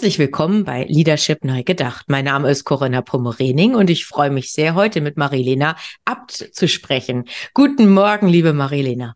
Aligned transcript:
Herzlich 0.00 0.18
willkommen 0.18 0.64
bei 0.64 0.86
Leadership 0.88 1.44
Neu 1.44 1.62
Gedacht. 1.62 2.06
Mein 2.08 2.24
Name 2.24 2.50
ist 2.50 2.64
Corinna 2.64 3.02
Pommerening 3.02 3.74
und 3.74 3.90
ich 3.90 4.06
freue 4.06 4.30
mich 4.30 4.50
sehr, 4.50 4.74
heute 4.74 5.02
mit 5.02 5.18
Marilena 5.18 5.76
Abt 6.06 6.32
zu 6.54 6.68
sprechen. 6.68 7.24
Guten 7.52 7.90
Morgen, 7.90 8.26
liebe 8.26 8.54
Marilena. 8.54 9.14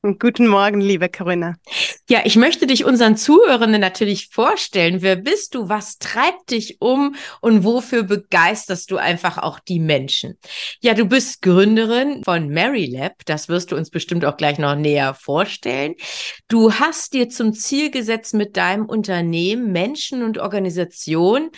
Guten 0.00 0.46
Morgen, 0.46 0.80
liebe 0.80 1.08
Corinna. 1.08 1.56
Ja, 2.08 2.20
ich 2.24 2.36
möchte 2.36 2.68
dich 2.68 2.84
unseren 2.84 3.16
Zuhörenden 3.16 3.80
natürlich 3.80 4.28
vorstellen. 4.28 5.02
Wer 5.02 5.16
bist 5.16 5.56
du? 5.56 5.68
Was 5.68 5.98
treibt 5.98 6.52
dich 6.52 6.80
um? 6.80 7.16
Und 7.40 7.64
wofür 7.64 8.04
begeisterst 8.04 8.92
du 8.92 8.96
einfach 8.96 9.38
auch 9.38 9.58
die 9.58 9.80
Menschen? 9.80 10.38
Ja, 10.80 10.94
du 10.94 11.04
bist 11.04 11.42
Gründerin 11.42 12.22
von 12.22 12.48
MaryLab. 12.52 13.24
Das 13.26 13.48
wirst 13.48 13.72
du 13.72 13.76
uns 13.76 13.90
bestimmt 13.90 14.24
auch 14.24 14.36
gleich 14.36 14.60
noch 14.60 14.76
näher 14.76 15.14
vorstellen. 15.14 15.96
Du 16.46 16.72
hast 16.74 17.12
dir 17.12 17.28
zum 17.28 17.52
Ziel 17.52 17.90
gesetzt, 17.90 18.34
mit 18.34 18.56
deinem 18.56 18.86
Unternehmen 18.86 19.72
Menschen 19.72 20.22
und 20.22 20.38
Organisationen 20.38 21.50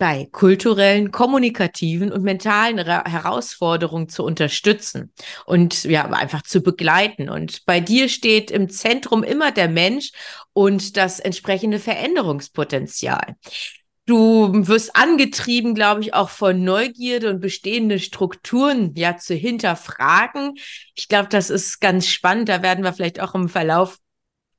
bei 0.00 0.26
kulturellen, 0.32 1.10
kommunikativen 1.10 2.10
und 2.10 2.22
mentalen 2.22 2.78
Herausforderungen 2.78 4.08
zu 4.08 4.24
unterstützen 4.24 5.12
und 5.44 5.84
ja, 5.84 6.06
einfach 6.06 6.40
zu 6.40 6.62
begleiten. 6.62 7.28
Und 7.28 7.66
bei 7.66 7.80
dir 7.80 8.08
steht 8.08 8.50
im 8.50 8.70
Zentrum 8.70 9.22
immer 9.22 9.52
der 9.52 9.68
Mensch 9.68 10.12
und 10.54 10.96
das 10.96 11.20
entsprechende 11.20 11.78
Veränderungspotenzial. 11.78 13.36
Du 14.06 14.66
wirst 14.66 14.96
angetrieben, 14.96 15.74
glaube 15.74 16.00
ich, 16.00 16.14
auch 16.14 16.30
von 16.30 16.64
Neugierde 16.64 17.28
und 17.28 17.40
bestehende 17.40 17.98
Strukturen 17.98 18.94
ja 18.96 19.18
zu 19.18 19.34
hinterfragen. 19.34 20.54
Ich 20.94 21.08
glaube, 21.08 21.28
das 21.28 21.50
ist 21.50 21.78
ganz 21.78 22.08
spannend. 22.08 22.48
Da 22.48 22.62
werden 22.62 22.82
wir 22.82 22.94
vielleicht 22.94 23.20
auch 23.20 23.34
im 23.34 23.50
Verlauf 23.50 23.98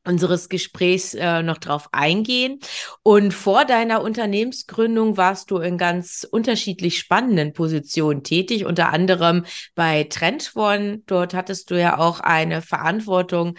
unseres 0.05 0.49
Gesprächs 0.49 1.13
äh, 1.13 1.44
noch 1.44 1.57
drauf 1.57 1.89
eingehen. 1.91 2.59
Und 3.03 3.33
vor 3.33 3.66
deiner 3.66 4.02
Unternehmensgründung 4.02 5.17
warst 5.17 5.52
du 5.52 5.58
in 5.58 5.77
ganz 5.77 6.27
unterschiedlich 6.30 6.97
spannenden 6.97 7.53
Positionen 7.53 8.23
tätig, 8.23 8.66
unter 8.66 8.89
anderem 8.89 9.45
bei 9.75 10.03
Trend 10.05 10.52
One. 10.55 11.02
Dort 11.05 11.33
hattest 11.33 11.71
du 11.71 11.80
ja 11.80 11.97
auch 11.99 12.19
eine 12.19 12.61
Verantwortung 12.61 13.55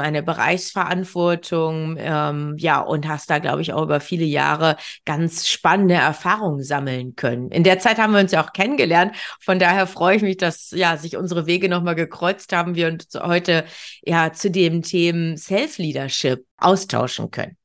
eine 0.00 0.22
Bereichsverantwortung, 0.22 1.96
ähm, 1.98 2.54
ja, 2.58 2.80
und 2.80 3.06
hast 3.06 3.30
da, 3.30 3.38
glaube 3.38 3.62
ich, 3.62 3.72
auch 3.72 3.82
über 3.82 4.00
viele 4.00 4.24
Jahre 4.24 4.76
ganz 5.04 5.48
spannende 5.48 5.94
Erfahrungen 5.94 6.62
sammeln 6.62 7.14
können. 7.16 7.50
In 7.50 7.64
der 7.64 7.78
Zeit 7.78 7.98
haben 7.98 8.12
wir 8.12 8.20
uns 8.20 8.32
ja 8.32 8.42
auch 8.44 8.52
kennengelernt. 8.52 9.14
Von 9.40 9.58
daher 9.58 9.86
freue 9.86 10.16
ich 10.16 10.22
mich, 10.22 10.36
dass 10.36 10.70
ja 10.72 10.96
sich 10.96 11.16
unsere 11.16 11.46
Wege 11.46 11.68
nochmal 11.68 11.94
gekreuzt 11.94 12.52
haben, 12.52 12.74
wir 12.74 12.88
uns 12.88 13.08
heute 13.14 13.64
ja 14.02 14.32
zu 14.32 14.50
dem 14.50 14.82
Thema 14.82 15.36
Self-Leadership 15.36 16.44
austauschen 16.56 17.30
können. 17.30 17.56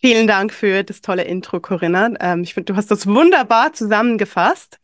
Vielen 0.00 0.28
Dank 0.28 0.52
für 0.52 0.84
das 0.84 1.00
tolle 1.00 1.24
Intro, 1.24 1.60
Corinna. 1.60 2.10
Ähm, 2.20 2.42
ich 2.42 2.54
finde, 2.54 2.72
du 2.72 2.76
hast 2.76 2.90
das 2.90 3.06
wunderbar 3.06 3.72
zusammengefasst. 3.72 4.78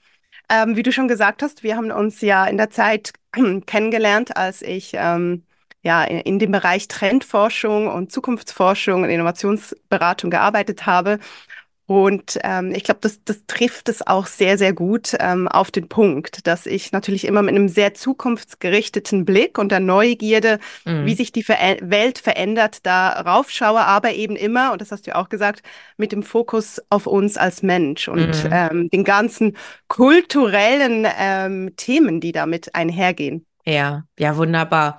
Ähm, 0.51 0.77
wie 0.77 0.83
du 0.83 0.93
schon 0.93 1.09
gesagt 1.09 1.43
hast, 1.43 1.63
wir 1.63 1.77
haben 1.77 1.91
uns 1.91 2.21
ja 2.21 2.47
in 2.47 2.57
der 2.57 2.71
Zeit 2.71 3.13
kennengelernt, 3.67 4.37
als 4.37 4.63
ich 4.63 4.93
ähm, 4.95 5.45
ja, 5.83 6.05
in 6.05 6.39
dem 6.39 6.53
Bereich 6.53 6.89
Trendforschung 6.89 7.89
und 7.89 8.13
Zukunftsforschung 8.13 9.03
und 9.05 9.11
Innovationsberatung 9.11 10.31
gearbeitet 10.31 10.87
habe. 10.87 11.19
Und 11.89 12.39
ähm, 12.45 12.75
ich 12.75 12.85
glaube, 12.85 13.01
das, 13.01 13.25
das 13.25 13.47
trifft 13.47 13.89
es 13.89 14.07
auch 14.07 14.27
sehr, 14.27 14.59
sehr 14.59 14.75
gut 14.75 15.17
ähm, 15.21 15.49
auf 15.49 15.71
den 15.71 15.89
Punkt, 15.89 16.47
dass 16.47 16.67
ich 16.67 16.93
natürlich 16.93 17.27
immer 17.27 17.41
mit 17.41 17.55
einem 17.55 17.71
sehr 17.71 17.95
zukunftsgerichteten 17.95 19.25
Blick 19.25 19.57
und 19.57 19.73
der 19.73 19.81
Neugierde, 19.81 20.59
mhm. 20.85 21.07
wie 21.07 21.15
sich 21.15 21.33
die 21.33 21.43
Ver 21.43 21.57
Welt 21.81 22.19
verändert, 22.19 22.81
da 22.85 23.09
raufschaue, 23.13 23.81
aber 23.81 24.13
eben 24.13 24.37
immer, 24.37 24.73
und 24.73 24.83
das 24.83 24.93
hast 24.93 25.07
du 25.07 25.13
ja 25.13 25.17
auch 25.17 25.31
gesagt, 25.31 25.63
mit 25.97 26.13
dem 26.13 26.23
Fokus 26.23 26.79
auf 26.91 27.07
uns 27.07 27.39
als 27.39 27.63
Mensch 27.63 28.07
und 28.07 28.45
mhm. 28.45 28.51
ähm, 28.53 28.91
den 28.91 29.05
ganzen 29.05 29.57
kulturellen 29.89 31.07
ähm, 31.19 31.73
Themen, 31.77 32.21
die 32.21 32.33
damit 32.33 32.75
einhergehen. 32.75 33.47
Ja, 33.69 34.05
ja, 34.19 34.35
wunderbar. 34.39 34.99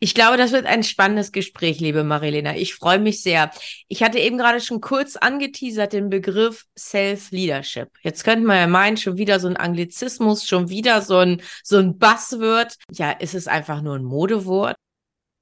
Ich 0.00 0.12
glaube, 0.12 0.38
das 0.38 0.50
wird 0.50 0.66
ein 0.66 0.82
spannendes 0.82 1.30
Gespräch, 1.30 1.78
liebe 1.78 2.02
Marilena. 2.02 2.56
Ich 2.56 2.74
freue 2.74 2.98
mich 2.98 3.22
sehr. 3.22 3.52
Ich 3.86 4.02
hatte 4.02 4.18
eben 4.18 4.38
gerade 4.38 4.60
schon 4.60 4.80
kurz 4.80 5.14
angeteasert 5.14 5.92
den 5.92 6.10
Begriff 6.10 6.64
Self-Leadership. 6.76 7.90
Jetzt 8.02 8.24
könnte 8.24 8.44
man 8.44 8.56
ja 8.56 8.66
meinen, 8.66 8.96
schon 8.96 9.18
wieder 9.18 9.38
so 9.38 9.46
ein 9.46 9.56
Anglizismus, 9.56 10.48
schon 10.48 10.68
wieder 10.68 11.00
so 11.00 11.18
ein, 11.18 11.42
so 11.62 11.76
ein 11.78 11.96
Buzzword. 11.96 12.74
Ja, 12.90 13.12
ist 13.12 13.36
es 13.36 13.46
einfach 13.46 13.82
nur 13.82 13.94
ein 13.94 14.02
Modewort? 14.02 14.74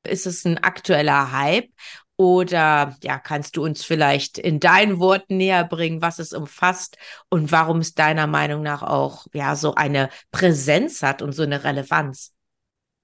Ist 0.07 0.27
es 0.27 0.45
ein 0.45 0.59
aktueller 0.59 1.33
Hype? 1.33 1.71
Oder 2.19 2.95
ja, 3.03 3.19
kannst 3.19 3.57
du 3.57 3.65
uns 3.65 3.85
vielleicht 3.85 4.37
in 4.37 4.61
deinen 4.61 4.99
Worten 4.99 5.39
näher 5.39 5.65
bringen, 5.65 6.03
was 6.03 6.19
es 6.19 6.35
umfasst 6.35 6.99
und 7.31 7.53
warum 7.53 7.79
es 7.79 7.95
deiner 7.95 8.27
Meinung 8.27 8.63
nach 8.63 8.83
auch 8.83 9.27
ja 9.33 9.57
so 9.57 9.75
eine 9.75 10.11
Präsenz 10.31 11.03
hat 11.03 11.23
und 11.23 11.33
so 11.33 11.43
eine 11.43 11.65
Relevanz? 11.65 12.36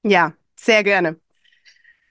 Ja, 0.02 0.32
sehr 0.56 0.82
gerne. 0.84 1.18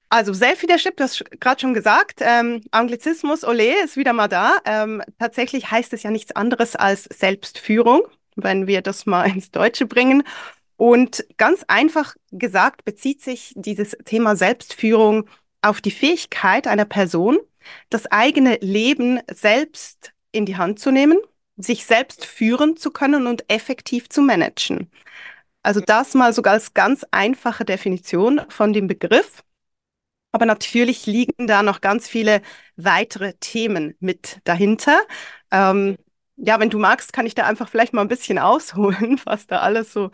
Also 0.09 0.33
Self-Leadership, 0.33 0.97
du 0.97 1.03
hast 1.05 1.23
gerade 1.39 1.61
schon 1.61 1.73
gesagt, 1.73 2.19
ähm, 2.19 2.61
Anglizismus, 2.71 3.45
ole, 3.45 3.81
ist 3.83 3.95
wieder 3.95 4.11
mal 4.11 4.27
da. 4.27 4.57
Ähm, 4.65 5.01
tatsächlich 5.19 5.71
heißt 5.71 5.93
es 5.93 6.03
ja 6.03 6.11
nichts 6.11 6.35
anderes 6.35 6.75
als 6.75 7.05
Selbstführung, 7.05 8.01
wenn 8.35 8.67
wir 8.67 8.81
das 8.81 9.05
mal 9.05 9.23
ins 9.29 9.51
Deutsche 9.51 9.85
bringen. 9.85 10.23
Und 10.75 11.25
ganz 11.37 11.63
einfach 11.67 12.15
gesagt 12.31 12.83
bezieht 12.83 13.21
sich 13.21 13.53
dieses 13.55 13.91
Thema 14.03 14.35
Selbstführung 14.35 15.29
auf 15.61 15.79
die 15.79 15.91
Fähigkeit 15.91 16.67
einer 16.67 16.85
Person, 16.85 17.37
das 17.89 18.07
eigene 18.07 18.57
Leben 18.61 19.21
selbst 19.31 20.11
in 20.33 20.45
die 20.45 20.57
Hand 20.57 20.79
zu 20.79 20.91
nehmen, 20.91 21.19
sich 21.55 21.85
selbst 21.85 22.25
führen 22.25 22.75
zu 22.75 22.91
können 22.91 23.27
und 23.27 23.45
effektiv 23.49 24.09
zu 24.09 24.21
managen. 24.21 24.89
Also 25.63 25.79
das 25.81 26.13
mal 26.15 26.33
sogar 26.33 26.53
als 26.53 26.73
ganz 26.73 27.05
einfache 27.11 27.65
Definition 27.65 28.41
von 28.49 28.73
dem 28.73 28.87
Begriff. 28.87 29.43
Aber 30.31 30.45
natürlich 30.45 31.05
liegen 31.07 31.47
da 31.47 31.63
noch 31.63 31.81
ganz 31.81 32.07
viele 32.09 32.41
weitere 32.77 33.33
Themen 33.35 33.95
mit 33.99 34.39
dahinter. 34.45 35.01
Ähm, 35.51 35.97
ja, 36.37 36.59
wenn 36.59 36.69
du 36.69 36.79
magst, 36.79 37.13
kann 37.13 37.25
ich 37.27 37.35
da 37.35 37.45
einfach 37.45 37.69
vielleicht 37.69 37.93
mal 37.93 38.01
ein 38.01 38.07
bisschen 38.07 38.39
ausholen, 38.39 39.19
was 39.25 39.47
da 39.47 39.59
alles 39.61 39.93
so 39.93 40.11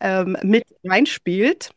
ähm, 0.00 0.36
mit 0.42 0.64
reinspielt. 0.84 1.70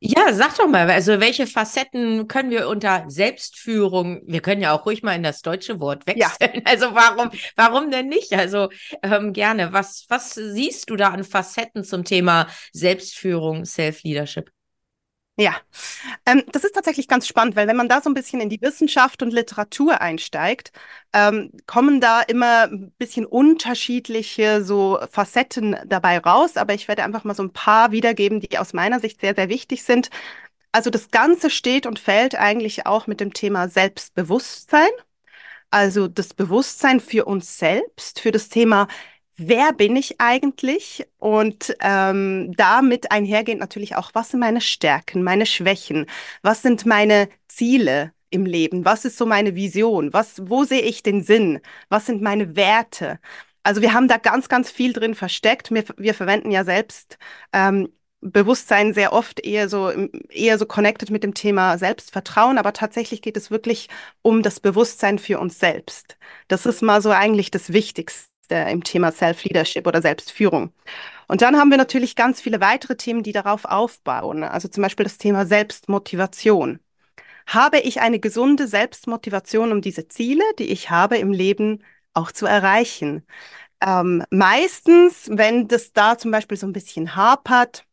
Ja, 0.00 0.32
sag 0.32 0.56
doch 0.56 0.68
mal, 0.68 0.88
also 0.88 1.18
welche 1.18 1.48
Facetten 1.48 2.28
können 2.28 2.50
wir 2.50 2.68
unter 2.68 3.04
Selbstführung, 3.08 4.20
wir 4.26 4.40
können 4.40 4.62
ja 4.62 4.72
auch 4.72 4.86
ruhig 4.86 5.02
mal 5.02 5.14
in 5.16 5.24
das 5.24 5.42
deutsche 5.42 5.80
Wort 5.80 6.06
wechseln. 6.06 6.52
Ja. 6.54 6.60
Also 6.64 6.94
warum, 6.94 7.30
warum 7.56 7.90
denn 7.90 8.08
nicht? 8.08 8.32
Also 8.32 8.68
ähm, 9.02 9.32
gerne. 9.32 9.72
Was, 9.72 10.06
was 10.08 10.34
siehst 10.34 10.88
du 10.90 10.96
da 10.96 11.08
an 11.08 11.24
Facetten 11.24 11.82
zum 11.82 12.04
Thema 12.04 12.46
Selbstführung, 12.72 13.64
Self-Leadership? 13.64 14.50
Ja, 15.40 15.54
ähm, 16.26 16.42
das 16.52 16.64
ist 16.64 16.74
tatsächlich 16.74 17.08
ganz 17.08 17.28
spannend, 17.28 17.56
weil 17.56 17.68
wenn 17.68 17.76
man 17.76 17.88
da 17.88 18.00
so 18.02 18.10
ein 18.10 18.14
bisschen 18.14 18.40
in 18.40 18.48
die 18.48 18.60
Wissenschaft 18.60 19.22
und 19.22 19.32
Literatur 19.32 20.00
einsteigt, 20.00 20.72
ähm, 21.12 21.52
kommen 21.66 22.00
da 22.00 22.22
immer 22.22 22.64
ein 22.64 22.92
bisschen 22.98 23.24
unterschiedliche 23.26 24.64
so 24.64 24.98
Facetten 25.10 25.76
dabei 25.86 26.18
raus. 26.18 26.56
Aber 26.56 26.74
ich 26.74 26.88
werde 26.88 27.04
einfach 27.04 27.24
mal 27.24 27.34
so 27.36 27.44
ein 27.44 27.52
paar 27.52 27.92
wiedergeben, 27.92 28.40
die 28.40 28.58
aus 28.58 28.72
meiner 28.72 29.00
Sicht 29.00 29.20
sehr, 29.20 29.34
sehr 29.36 29.48
wichtig 29.48 29.84
sind. 29.84 30.10
Also 30.72 30.90
das 30.90 31.10
Ganze 31.10 31.50
steht 31.50 31.86
und 31.86 31.98
fällt 32.00 32.34
eigentlich 32.36 32.86
auch 32.86 33.06
mit 33.06 33.20
dem 33.20 33.32
Thema 33.34 33.68
Selbstbewusstsein. 33.68 34.90
Also 35.70 36.08
das 36.08 36.34
Bewusstsein 36.34 37.00
für 37.00 37.26
uns 37.26 37.58
selbst, 37.58 38.20
für 38.20 38.32
das 38.32 38.48
Thema 38.48 38.88
wer 39.38 39.72
bin 39.72 39.96
ich 39.96 40.20
eigentlich? 40.20 41.06
Und 41.18 41.74
ähm, 41.80 42.52
damit 42.56 43.10
einhergehend 43.10 43.60
natürlich 43.60 43.96
auch, 43.96 44.10
was 44.14 44.30
sind 44.30 44.40
meine 44.40 44.60
Stärken, 44.60 45.22
meine 45.22 45.46
Schwächen, 45.46 46.06
was 46.42 46.62
sind 46.62 46.84
meine 46.86 47.28
Ziele 47.48 48.12
im 48.30 48.44
Leben, 48.44 48.84
was 48.84 49.04
ist 49.04 49.16
so 49.16 49.24
meine 49.26 49.54
Vision, 49.54 50.12
was, 50.12 50.48
wo 50.48 50.64
sehe 50.64 50.82
ich 50.82 51.02
den 51.02 51.22
Sinn, 51.22 51.60
was 51.88 52.06
sind 52.06 52.20
meine 52.22 52.56
Werte. 52.56 53.18
Also 53.62 53.80
wir 53.82 53.94
haben 53.94 54.08
da 54.08 54.18
ganz, 54.18 54.48
ganz 54.48 54.70
viel 54.70 54.92
drin 54.92 55.14
versteckt. 55.14 55.70
Wir, 55.70 55.84
wir 55.96 56.14
verwenden 56.14 56.50
ja 56.50 56.64
selbst 56.64 57.18
ähm, 57.52 57.88
Bewusstsein 58.20 58.94
sehr 58.94 59.12
oft 59.12 59.40
eher 59.40 59.68
so, 59.68 59.90
eher 60.30 60.58
so 60.58 60.66
connected 60.66 61.10
mit 61.10 61.22
dem 61.22 61.34
Thema 61.34 61.78
Selbstvertrauen, 61.78 62.58
aber 62.58 62.72
tatsächlich 62.72 63.22
geht 63.22 63.36
es 63.36 63.50
wirklich 63.50 63.88
um 64.22 64.42
das 64.42 64.60
Bewusstsein 64.60 65.18
für 65.18 65.38
uns 65.38 65.58
selbst. 65.60 66.18
Das 66.48 66.66
ist 66.66 66.82
mal 66.82 67.00
so 67.00 67.10
eigentlich 67.10 67.50
das 67.50 67.72
Wichtigste 67.72 68.28
im 68.54 68.84
Thema 68.84 69.12
Self-Leadership 69.12 69.86
oder 69.86 70.02
Selbstführung. 70.02 70.72
Und 71.28 71.42
dann 71.42 71.56
haben 71.58 71.70
wir 71.70 71.76
natürlich 71.78 72.16
ganz 72.16 72.40
viele 72.40 72.60
weitere 72.60 72.96
Themen, 72.96 73.22
die 73.22 73.32
darauf 73.32 73.64
aufbauen. 73.64 74.44
Also 74.44 74.68
zum 74.68 74.82
Beispiel 74.82 75.04
das 75.04 75.18
Thema 75.18 75.46
Selbstmotivation. 75.46 76.80
Habe 77.46 77.80
ich 77.80 78.00
eine 78.00 78.20
gesunde 78.20 78.66
Selbstmotivation, 78.68 79.72
um 79.72 79.80
diese 79.82 80.08
Ziele, 80.08 80.44
die 80.58 80.70
ich 80.70 80.90
habe 80.90 81.18
im 81.18 81.32
Leben, 81.32 81.82
auch 82.14 82.32
zu 82.32 82.46
erreichen? 82.46 83.24
Ähm, 83.80 84.24
meistens, 84.30 85.28
wenn 85.32 85.68
das 85.68 85.92
da 85.92 86.18
zum 86.18 86.30
Beispiel 86.30 86.58
so 86.58 86.66
ein 86.66 86.72
bisschen 86.72 87.16
hapert, 87.16 87.84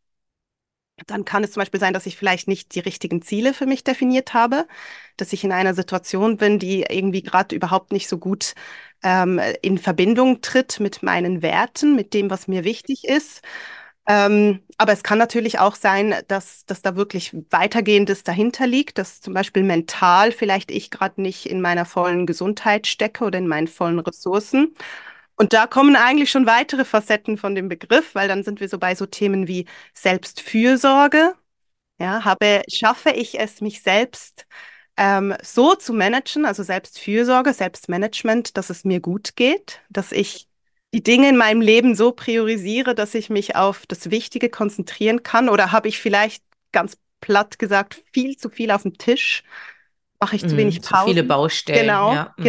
dann 1.07 1.25
kann 1.25 1.43
es 1.43 1.51
zum 1.51 1.61
Beispiel 1.61 1.79
sein, 1.79 1.93
dass 1.93 2.05
ich 2.05 2.17
vielleicht 2.17 2.47
nicht 2.47 2.73
die 2.73 2.79
richtigen 2.79 3.21
Ziele 3.21 3.53
für 3.53 3.65
mich 3.65 3.83
definiert 3.83 4.33
habe, 4.33 4.67
dass 5.17 5.33
ich 5.33 5.43
in 5.43 5.51
einer 5.51 5.73
Situation 5.73 6.37
bin, 6.37 6.59
die 6.59 6.85
irgendwie 6.89 7.21
gerade 7.21 7.55
überhaupt 7.55 7.91
nicht 7.91 8.07
so 8.07 8.17
gut 8.17 8.53
ähm, 9.03 9.39
in 9.61 9.77
Verbindung 9.77 10.41
tritt 10.41 10.79
mit 10.79 11.03
meinen 11.03 11.41
Werten, 11.41 11.95
mit 11.95 12.13
dem, 12.13 12.29
was 12.29 12.47
mir 12.47 12.63
wichtig 12.63 13.05
ist. 13.05 13.41
Ähm, 14.07 14.61
aber 14.77 14.93
es 14.93 15.03
kann 15.03 15.17
natürlich 15.17 15.59
auch 15.59 15.75
sein, 15.75 16.15
dass, 16.27 16.65
dass 16.65 16.81
da 16.81 16.95
wirklich 16.95 17.35
weitergehendes 17.49 18.23
dahinter 18.23 18.67
liegt, 18.67 18.97
dass 18.99 19.19
zum 19.19 19.33
Beispiel 19.33 19.63
mental 19.63 20.31
vielleicht 20.31 20.69
ich 20.71 20.91
gerade 20.91 21.21
nicht 21.21 21.47
in 21.47 21.59
meiner 21.61 21.85
vollen 21.85 22.25
Gesundheit 22.27 22.87
stecke 22.87 23.23
oder 23.25 23.39
in 23.39 23.47
meinen 23.47 23.67
vollen 23.67 23.99
Ressourcen 23.99 24.75
und 25.37 25.53
da 25.53 25.67
kommen 25.67 25.95
eigentlich 25.95 26.31
schon 26.31 26.45
weitere 26.45 26.85
Facetten 26.85 27.37
von 27.37 27.55
dem 27.55 27.67
Begriff, 27.67 28.15
weil 28.15 28.27
dann 28.27 28.43
sind 28.43 28.59
wir 28.59 28.69
so 28.69 28.77
bei 28.77 28.95
so 28.95 29.05
Themen 29.05 29.47
wie 29.47 29.65
Selbstfürsorge. 29.93 31.33
Ja, 31.99 32.25
habe, 32.25 32.61
schaffe 32.69 33.11
ich 33.11 33.39
es, 33.39 33.61
mich 33.61 33.81
selbst 33.81 34.45
ähm, 34.97 35.33
so 35.41 35.75
zu 35.75 35.93
managen, 35.93 36.45
also 36.45 36.63
Selbstfürsorge, 36.63 37.53
Selbstmanagement, 37.53 38.57
dass 38.57 38.69
es 38.69 38.83
mir 38.83 38.99
gut 38.99 39.35
geht, 39.35 39.81
dass 39.89 40.11
ich 40.11 40.47
die 40.93 41.03
Dinge 41.03 41.27
in 41.27 41.37
meinem 41.37 41.61
Leben 41.61 41.95
so 41.95 42.13
priorisiere, 42.13 42.95
dass 42.95 43.15
ich 43.15 43.29
mich 43.29 43.55
auf 43.55 43.85
das 43.85 44.11
Wichtige 44.11 44.49
konzentrieren 44.49 45.23
kann? 45.23 45.49
Oder 45.49 45.73
habe 45.73 45.89
ich 45.89 45.99
vielleicht 45.99 46.43
ganz 46.71 46.97
platt 47.19 47.59
gesagt 47.59 48.01
viel 48.13 48.37
zu 48.37 48.49
viel 48.49 48.71
auf 48.71 48.83
dem 48.83 48.97
Tisch? 48.97 49.43
Mache 50.21 50.37
ich 50.37 50.47
zu 50.47 50.55
mm, 50.55 50.57
wenig 50.57 50.81
Pause? 50.81 51.03
Zu 51.03 51.09
viele 51.09 51.23
Baustellen. 51.23 51.81
Genau, 51.81 52.13
ja. 52.13 52.33
mm. 52.37 52.43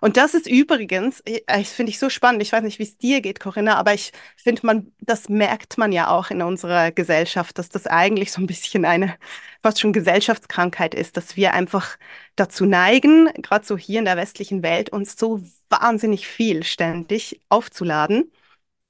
Und 0.00 0.16
das 0.16 0.34
ist 0.34 0.46
übrigens, 0.46 1.22
ich, 1.24 1.44
ich 1.56 1.68
finde 1.68 1.90
ich 1.90 1.98
so 1.98 2.10
spannend. 2.10 2.42
Ich 2.42 2.52
weiß 2.52 2.62
nicht, 2.62 2.78
wie 2.78 2.84
es 2.84 2.98
dir 2.98 3.20
geht, 3.20 3.40
Corinna, 3.40 3.76
aber 3.76 3.94
ich 3.94 4.12
finde, 4.36 4.64
man, 4.66 4.92
das 5.00 5.28
merkt 5.28 5.78
man 5.78 5.92
ja 5.92 6.08
auch 6.08 6.30
in 6.30 6.42
unserer 6.42 6.92
Gesellschaft, 6.92 7.58
dass 7.58 7.68
das 7.68 7.86
eigentlich 7.86 8.32
so 8.32 8.40
ein 8.40 8.46
bisschen 8.46 8.84
eine 8.84 9.16
fast 9.62 9.80
schon 9.80 9.92
Gesellschaftskrankheit 9.92 10.94
ist, 10.94 11.16
dass 11.16 11.36
wir 11.36 11.52
einfach 11.52 11.96
dazu 12.36 12.64
neigen, 12.64 13.28
gerade 13.42 13.66
so 13.66 13.76
hier 13.76 13.98
in 13.98 14.04
der 14.04 14.16
westlichen 14.16 14.62
Welt, 14.62 14.90
uns 14.90 15.16
so 15.18 15.42
wahnsinnig 15.68 16.26
viel 16.28 16.62
ständig 16.62 17.40
aufzuladen. 17.48 18.30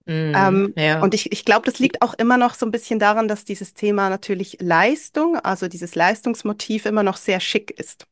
Mm, 0.06 0.32
ähm, 0.34 0.74
ja. 0.76 1.00
Und 1.00 1.14
ich, 1.14 1.32
ich 1.32 1.44
glaube, 1.44 1.66
das 1.66 1.78
liegt 1.78 2.02
auch 2.02 2.14
immer 2.14 2.36
noch 2.36 2.54
so 2.54 2.66
ein 2.66 2.70
bisschen 2.70 2.98
daran, 2.98 3.28
dass 3.28 3.44
dieses 3.44 3.74
Thema 3.74 4.08
natürlich 4.10 4.58
Leistung, 4.60 5.36
also 5.36 5.68
dieses 5.68 5.94
Leistungsmotiv 5.94 6.86
immer 6.86 7.02
noch 7.02 7.16
sehr 7.16 7.40
schick 7.40 7.70
ist. 7.78 8.06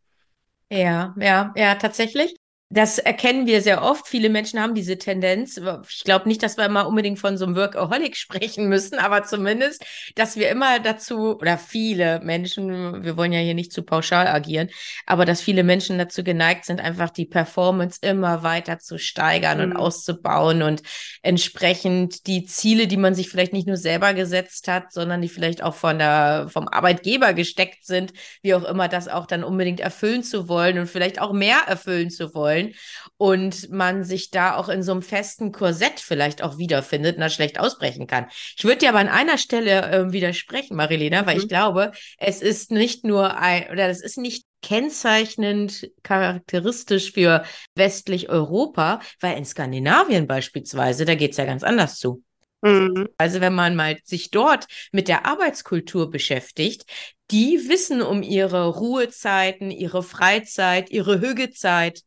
Ja, 0.71 1.15
ja, 1.19 1.53
ja, 1.57 1.75
tatsächlich. 1.77 2.37
Das 2.69 2.99
erkennen 2.99 3.47
wir 3.47 3.63
sehr 3.63 3.83
oft. 3.83 4.09
Viele 4.09 4.29
Menschen 4.29 4.61
haben 4.61 4.75
diese 4.75 4.99
Tendenz. 4.99 5.61
Ich 5.89 6.03
glaube 6.03 6.27
nicht, 6.27 6.43
dass 6.43 6.57
wir 6.57 6.69
mal 6.69 6.83
unbedingt 6.83 7.21
von 7.21 7.39
so 7.39 7.45
einem 7.45 7.55
Workaholic 7.55 8.17
sprechen 8.17 8.69
müssen, 8.69 8.99
aber 8.99 9.23
zumindest, 9.23 9.85
dass 10.17 10.35
wir 10.35 10.51
immer 10.51 10.81
dazu, 10.81 11.39
oder 11.39 11.59
viele 11.59 12.19
Menschen, 12.25 13.05
wir 13.05 13.17
wollen 13.17 13.33
ja 13.33 13.39
hier 13.39 13.55
nicht 13.55 13.73
zu 13.73 13.85
pauschal 13.85 14.27
agieren, 14.27 14.69
aber 15.07 15.25
dass 15.25 15.41
viele 15.41 15.63
Menschen 15.63 15.97
dazu 15.97 16.25
geneigt 16.25 16.65
sind, 16.65 16.81
einfach 16.81 17.11
die 17.11 17.27
Performance 17.27 18.01
immer 18.03 18.43
weiter 18.43 18.81
zu 18.81 18.99
steigern 18.99 19.59
mhm. 19.59 19.65
und 19.65 19.77
auszubauen 19.77 20.63
und 20.63 20.83
entsprechend 21.23 22.27
die 22.27 22.47
Ziele, 22.47 22.89
die 22.89 22.97
man 22.97 23.15
sich 23.15 23.29
vielleicht 23.29 23.53
nicht 23.53 23.69
nur 23.69 23.77
selber 23.77 24.13
gesetzt 24.13 24.67
hat, 24.67 24.93
sondern 24.93 25.23
die 25.23 25.29
vielleicht 25.29 25.63
auch 25.63 25.77
von 25.77 26.01
der, 26.01 26.49
vom 26.51 26.67
Arbeitgeber 26.67 27.33
gesteckt 27.33 27.87
sind, 27.87 28.13
wie 28.43 28.55
auch 28.55 28.65
immer, 28.65 28.89
das 28.89 29.07
auch 29.07 29.27
dann 29.27 29.45
unbedingt 29.45 29.79
erfüllen 29.79 30.25
zu 30.25 30.49
wollen 30.49 30.81
und 30.81 30.89
vielleicht 30.89 31.21
auch 31.21 31.33
mehr 31.33 31.59
erfüllen 31.69 32.11
zu 32.11 32.35
wollen 32.35 32.56
wollen 32.57 32.75
und 33.19 33.71
man 33.71 34.05
sich 34.05 34.31
da 34.31 34.57
auch 34.57 34.69
in 34.69 34.83
so 34.83 34.93
einem 34.93 35.03
festen 35.03 35.53
Korsett 35.53 36.01
vielleicht 36.01 36.43
auch 36.43 36.59
wiederfindet 36.59 37.17
und 37.17 37.21
da 37.21 37.31
schlecht 37.31 37.59
ausbrechen 37.59 38.07
kann. 38.07 38.27
Ich 38.57 38.65
würde 38.65 38.79
dir 38.79 38.91
aber 38.91 38.99
an 38.99 39.09
einer 39.09 39.39
Stelle 39.39 39.91
äh, 39.91 40.13
widersprechen, 40.13 40.77
Marilena, 40.77 41.23
mhm. 41.23 41.27
weil 41.27 41.39
ich 41.39 41.45
mhm. 41.45 41.49
glaube, 41.49 41.93
es 42.19 42.43
ist 42.43 42.71
nicht 42.71 43.05
nur 43.05 43.37
ein, 43.39 43.71
oder 43.71 43.89
es 43.89 44.03
ist 44.03 44.19
nicht 44.19 44.45
kennzeichnend 44.63 45.91
charakteristisch 46.03 47.13
für 47.13 47.45
westlich 47.75 48.29
Europa, 48.29 49.01
weil 49.21 49.37
in 49.37 49.45
Skandinavien 49.45 50.27
beispielsweise, 50.27 51.05
da 51.05 51.15
geht 51.15 51.33
es 51.33 51.37
ja 51.37 51.45
ganz 51.45 51.63
anders 51.63 51.99
zu. 51.99 52.23
Mhm. 52.63 53.09
Also 53.17 53.41
wenn 53.41 53.55
man 53.55 53.77
mal 53.77 53.99
sich 54.05 54.31
dort 54.31 54.67
mit 54.91 55.09
der 55.09 55.27
Arbeitskultur 55.27 56.11
beschäftigt, 56.11 56.85
die 57.31 57.69
wissen 57.69 58.03
um 58.03 58.23
ihre 58.23 58.69
Ruhezeiten, 58.69 59.71
ihre 59.71 60.03
Freizeit, 60.03 60.91
ihre 60.91 61.21
Hügezeit. 61.21 62.03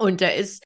Und 0.00 0.22
da 0.22 0.28
ist, 0.28 0.64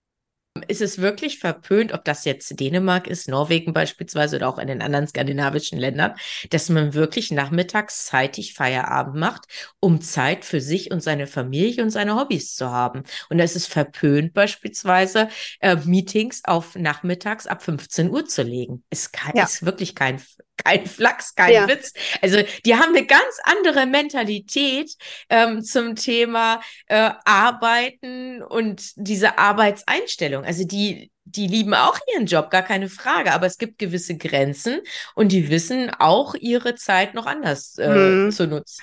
ist 0.68 0.80
es 0.80 0.98
wirklich 0.98 1.40
verpönt, 1.40 1.92
ob 1.92 2.04
das 2.04 2.24
jetzt 2.24 2.60
Dänemark 2.60 3.08
ist, 3.08 3.28
Norwegen 3.28 3.72
beispielsweise 3.72 4.36
oder 4.36 4.48
auch 4.48 4.58
in 4.58 4.68
den 4.68 4.80
anderen 4.80 5.08
skandinavischen 5.08 5.76
Ländern, 5.76 6.14
dass 6.50 6.68
man 6.68 6.94
wirklich 6.94 7.32
nachmittags 7.32 8.06
zeitig 8.06 8.54
Feierabend 8.54 9.16
macht, 9.16 9.46
um 9.80 10.00
Zeit 10.00 10.44
für 10.44 10.60
sich 10.60 10.92
und 10.92 11.02
seine 11.02 11.26
Familie 11.26 11.82
und 11.82 11.90
seine 11.90 12.14
Hobbys 12.14 12.54
zu 12.54 12.70
haben. 12.70 13.02
Und 13.28 13.38
da 13.38 13.44
ist 13.44 13.56
es 13.56 13.66
verpönt 13.66 14.34
beispielsweise, 14.34 15.28
äh, 15.58 15.74
Meetings 15.84 16.42
auf 16.44 16.76
nachmittags 16.76 17.48
ab 17.48 17.60
15 17.60 18.10
Uhr 18.10 18.24
zu 18.26 18.44
legen. 18.44 18.84
Es 18.88 19.10
kann, 19.10 19.32
ja. 19.34 19.42
ist 19.42 19.66
wirklich 19.66 19.96
kein 19.96 20.22
kein 20.56 20.86
Flachs, 20.86 21.34
kein 21.34 21.52
ja. 21.52 21.68
Witz. 21.68 21.92
Also 22.20 22.38
die 22.64 22.74
haben 22.74 22.94
eine 22.94 23.06
ganz 23.06 23.38
andere 23.42 23.86
Mentalität 23.86 24.92
ähm, 25.28 25.62
zum 25.62 25.96
Thema 25.96 26.60
äh, 26.86 27.10
Arbeiten 27.24 28.42
und 28.42 28.92
diese 28.96 29.38
Arbeitseinstellung. 29.38 30.44
Also 30.44 30.64
die, 30.64 31.10
die 31.24 31.46
lieben 31.46 31.74
auch 31.74 31.98
ihren 32.12 32.26
Job, 32.26 32.50
gar 32.50 32.62
keine 32.62 32.88
Frage, 32.88 33.32
aber 33.32 33.46
es 33.46 33.58
gibt 33.58 33.78
gewisse 33.78 34.16
Grenzen 34.16 34.80
und 35.14 35.32
die 35.32 35.48
wissen 35.48 35.90
auch 35.98 36.34
ihre 36.34 36.74
Zeit 36.74 37.14
noch 37.14 37.26
anders 37.26 37.78
äh, 37.78 37.86
hm. 37.86 38.30
zu 38.30 38.46
nutzen. 38.46 38.82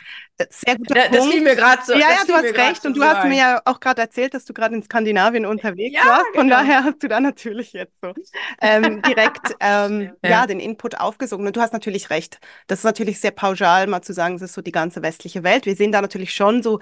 Sehr 0.49 0.75
guter 0.75 0.95
da, 0.95 1.01
Punkt. 1.01 1.15
Das 1.17 1.27
fiel 1.27 1.41
mir 1.41 1.55
gerade 1.55 1.81
so. 1.85 1.93
Ja, 1.93 2.09
ja, 2.09 2.23
du 2.25 2.33
hast 2.33 2.57
recht. 2.57 2.85
Und 2.85 2.97
du 2.97 3.03
hast 3.03 3.27
mir 3.27 3.37
ja 3.37 3.61
auch 3.65 3.79
gerade 3.79 4.01
erzählt, 4.01 4.33
dass 4.33 4.45
du 4.45 4.53
gerade 4.53 4.75
in 4.75 4.83
Skandinavien 4.83 5.45
unterwegs 5.45 5.95
ja, 5.95 6.09
warst. 6.09 6.25
Von 6.33 6.47
genau. 6.47 6.57
daher 6.57 6.83
hast 6.83 7.03
du 7.03 7.07
da 7.07 7.19
natürlich 7.19 7.73
jetzt 7.73 7.93
so 8.01 8.13
ähm, 8.61 9.01
direkt 9.03 9.55
ähm, 9.59 10.13
ja. 10.23 10.29
ja. 10.29 10.47
den 10.47 10.59
Input 10.59 10.99
aufgesogen. 10.99 11.45
Und 11.45 11.55
du 11.55 11.61
hast 11.61 11.73
natürlich 11.73 12.09
recht. 12.09 12.39
Das 12.67 12.79
ist 12.79 12.85
natürlich 12.85 13.19
sehr 13.19 13.31
pauschal, 13.31 13.87
mal 13.87 14.01
zu 14.01 14.13
sagen, 14.13 14.35
es 14.35 14.41
ist 14.41 14.53
so 14.53 14.61
die 14.61 14.71
ganze 14.71 15.01
westliche 15.01 15.43
Welt. 15.43 15.65
Wir 15.65 15.75
sehen 15.75 15.91
da 15.91 16.01
natürlich 16.01 16.33
schon 16.33 16.63
so 16.63 16.79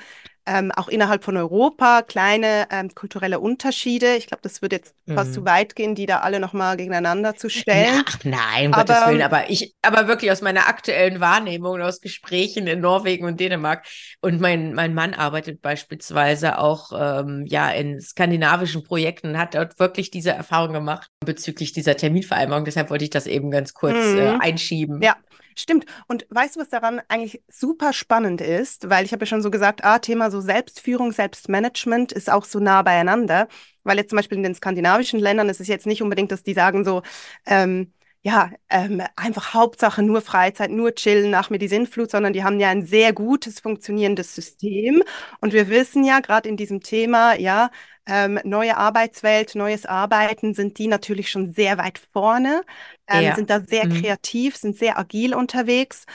ähm, 0.50 0.72
auch 0.72 0.88
innerhalb 0.88 1.24
von 1.24 1.38
Europa 1.38 2.02
kleine 2.02 2.68
ähm, 2.72 2.94
kulturelle 2.96 3.40
Unterschiede. 3.40 4.16
Ich 4.16 4.28
glaube, 4.28 4.42
das 4.42 4.62
würde 4.62 4.78
jetzt 4.78 4.96
mhm. 5.06 5.16
fast 5.16 5.34
zu 5.34 5.46
weit 5.46 5.76
gehen, 5.76 5.94
die 5.94 6.08
da 6.08 6.20
alle 6.20 6.40
nochmal 6.40 6.76
gegeneinander 6.76 7.36
zu 7.36 7.50
stellen. 7.50 8.04
Ach 8.08 8.18
nein, 8.24 8.74
aber, 8.74 8.86
Gottes 8.86 9.08
Willen. 9.08 9.22
Aber 9.22 9.50
ich, 9.50 9.76
aber 9.84 10.08
wirklich 10.08 10.32
aus 10.32 10.42
meiner 10.42 10.68
aktuellen 10.68 11.20
Wahrnehmung, 11.20 11.80
aus 11.82 12.02
Gesprächen 12.02 12.66
in 12.66 12.82
Norwegen 12.82 13.26
und 13.26 13.40
Dänemark. 13.40 13.86
Und 14.22 14.42
mein, 14.42 14.74
mein 14.74 14.94
Mann 14.94 15.14
arbeitet 15.14 15.62
beispielsweise 15.62 16.58
auch 16.58 16.92
ähm, 16.94 17.46
ja 17.48 17.70
in 17.70 18.02
skandinavischen 18.02 18.84
Projekten 18.84 19.30
und 19.30 19.38
hat 19.38 19.54
dort 19.54 19.80
wirklich 19.80 20.10
diese 20.10 20.32
Erfahrung 20.32 20.74
gemacht 20.74 21.10
bezüglich 21.24 21.74
dieser 21.74 21.96
Terminvereinbarung. 21.96 22.66
Deshalb 22.66 22.90
wollte 22.90 23.04
ich 23.04 23.12
das 23.12 23.28
eben 23.28 23.52
ganz 23.52 23.74
kurz 23.74 23.96
äh, 23.96 24.14
mhm. 24.14 24.18
äh, 24.18 24.38
einschieben. 24.40 25.02
Ja, 25.02 25.16
Stimmt. 25.56 25.86
Und 26.08 26.26
weißt 26.30 26.56
du, 26.56 26.60
was 26.62 26.70
daran 26.70 27.02
eigentlich 27.08 27.42
super 27.50 27.94
spannend 27.94 28.42
ist? 28.42 28.90
Weil 28.90 29.06
ich 29.06 29.12
habe 29.12 29.24
ja 29.24 29.26
schon 29.28 29.42
so 29.42 29.52
gesagt, 29.52 29.84
ah, 29.84 30.00
Thema 30.00 30.32
so 30.32 30.42
Selbstführung, 30.42 31.12
Selbstmanagement 31.12 32.12
ist 32.12 32.30
auch 32.32 32.46
so 32.46 32.60
nah 32.60 32.82
beieinander. 32.82 33.48
Weil 33.84 33.98
jetzt 33.98 34.10
zum 34.10 34.18
Beispiel 34.18 34.38
in 34.38 34.44
den 34.44 34.56
skandinavischen 34.56 35.20
Ländern 35.20 35.50
ist 35.50 35.62
es 35.62 35.68
jetzt 35.68 35.86
nicht 35.88 36.02
unbedingt, 36.02 36.32
dass 36.32 36.44
die 36.44 36.54
sagen 36.54 36.86
so, 36.86 37.02
ähm, 37.46 37.94
ja, 38.22 38.52
ähm, 38.70 39.02
einfach 39.16 39.54
Hauptsache 39.54 40.04
nur 40.04 40.22
Freizeit, 40.22 40.72
nur 40.72 40.94
chillen 40.94 41.32
nach 41.32 41.50
mir 41.50 41.58
die 41.58 41.70
Sinnflut, 41.70 42.12
sondern 42.12 42.34
die 42.34 42.44
haben 42.44 42.60
ja 42.60 42.70
ein 42.70 42.86
sehr 42.86 43.14
gutes 43.14 43.62
funktionierendes 43.62 44.36
System. 44.36 45.04
Und 45.40 45.54
wir 45.54 45.70
wissen 45.70 46.04
ja 46.04 46.20
gerade 46.20 46.50
in 46.50 46.58
diesem 46.58 46.82
Thema, 46.82 47.36
ja, 47.40 47.72
ähm, 48.06 48.40
neue 48.44 48.76
Arbeitswelt, 48.76 49.56
neues 49.56 49.86
Arbeiten, 49.86 50.54
sind 50.54 50.80
die 50.80 50.88
natürlich 50.88 51.30
schon 51.30 51.54
sehr 51.54 51.78
weit 51.78 52.00
vorne, 52.12 52.64
ähm, 53.08 53.24
ja. 53.24 53.36
sind 53.36 53.50
da 53.50 53.62
sehr 53.62 53.86
mhm. 53.86 54.02
kreativ, 54.02 54.58
sind 54.58 54.78
sehr 54.78 54.98
agil 54.98 55.34
unterwegs. 55.34 56.06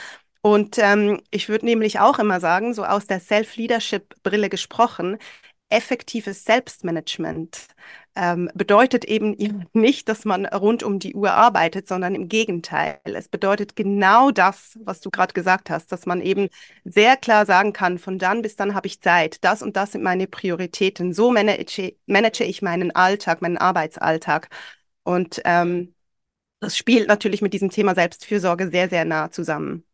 Und 0.41 0.77
ähm, 0.77 1.21
ich 1.31 1.49
würde 1.49 1.65
nämlich 1.65 1.99
auch 1.99 2.19
immer 2.19 2.39
sagen, 2.39 2.75
so 2.75 2.85
aus 2.85 3.07
der 3.07 3.19
Self-Leadership-Brille 3.19 4.49
gesprochen, 4.49 5.17
effektives 5.69 6.43
Selbstmanagement 6.43 7.65
ähm, 8.15 8.49
bedeutet 8.53 9.05
eben 9.05 9.35
nicht, 9.73 10.09
dass 10.09 10.25
man 10.25 10.45
rund 10.45 10.83
um 10.83 10.99
die 10.99 11.15
Uhr 11.15 11.31
arbeitet, 11.33 11.87
sondern 11.87 12.15
im 12.15 12.29
Gegenteil. 12.29 12.99
Es 13.03 13.27
bedeutet 13.27 13.75
genau 13.75 14.31
das, 14.31 14.77
was 14.83 15.01
du 15.01 15.09
gerade 15.09 15.33
gesagt 15.33 15.69
hast, 15.69 15.91
dass 15.91 16.05
man 16.05 16.21
eben 16.21 16.49
sehr 16.83 17.17
klar 17.17 17.45
sagen 17.45 17.73
kann, 17.73 17.99
von 17.99 18.19
dann 18.19 18.41
bis 18.41 18.55
dann 18.55 18.75
habe 18.75 18.87
ich 18.87 19.01
Zeit, 19.01 19.43
das 19.43 19.61
und 19.61 19.75
das 19.75 19.91
sind 19.93 20.03
meine 20.03 20.27
Prioritäten, 20.27 21.13
so 21.13 21.31
manage, 21.31 21.95
manage 22.05 22.43
ich 22.43 22.61
meinen 22.61 22.91
Alltag, 22.95 23.41
meinen 23.41 23.57
Arbeitsalltag. 23.57 24.49
Und 25.03 25.41
ähm, 25.45 25.93
das 26.59 26.77
spielt 26.77 27.07
natürlich 27.07 27.41
mit 27.41 27.53
diesem 27.53 27.69
Thema 27.69 27.95
Selbstfürsorge 27.95 28.69
sehr, 28.71 28.89
sehr 28.89 29.05
nah 29.05 29.31
zusammen. 29.31 29.85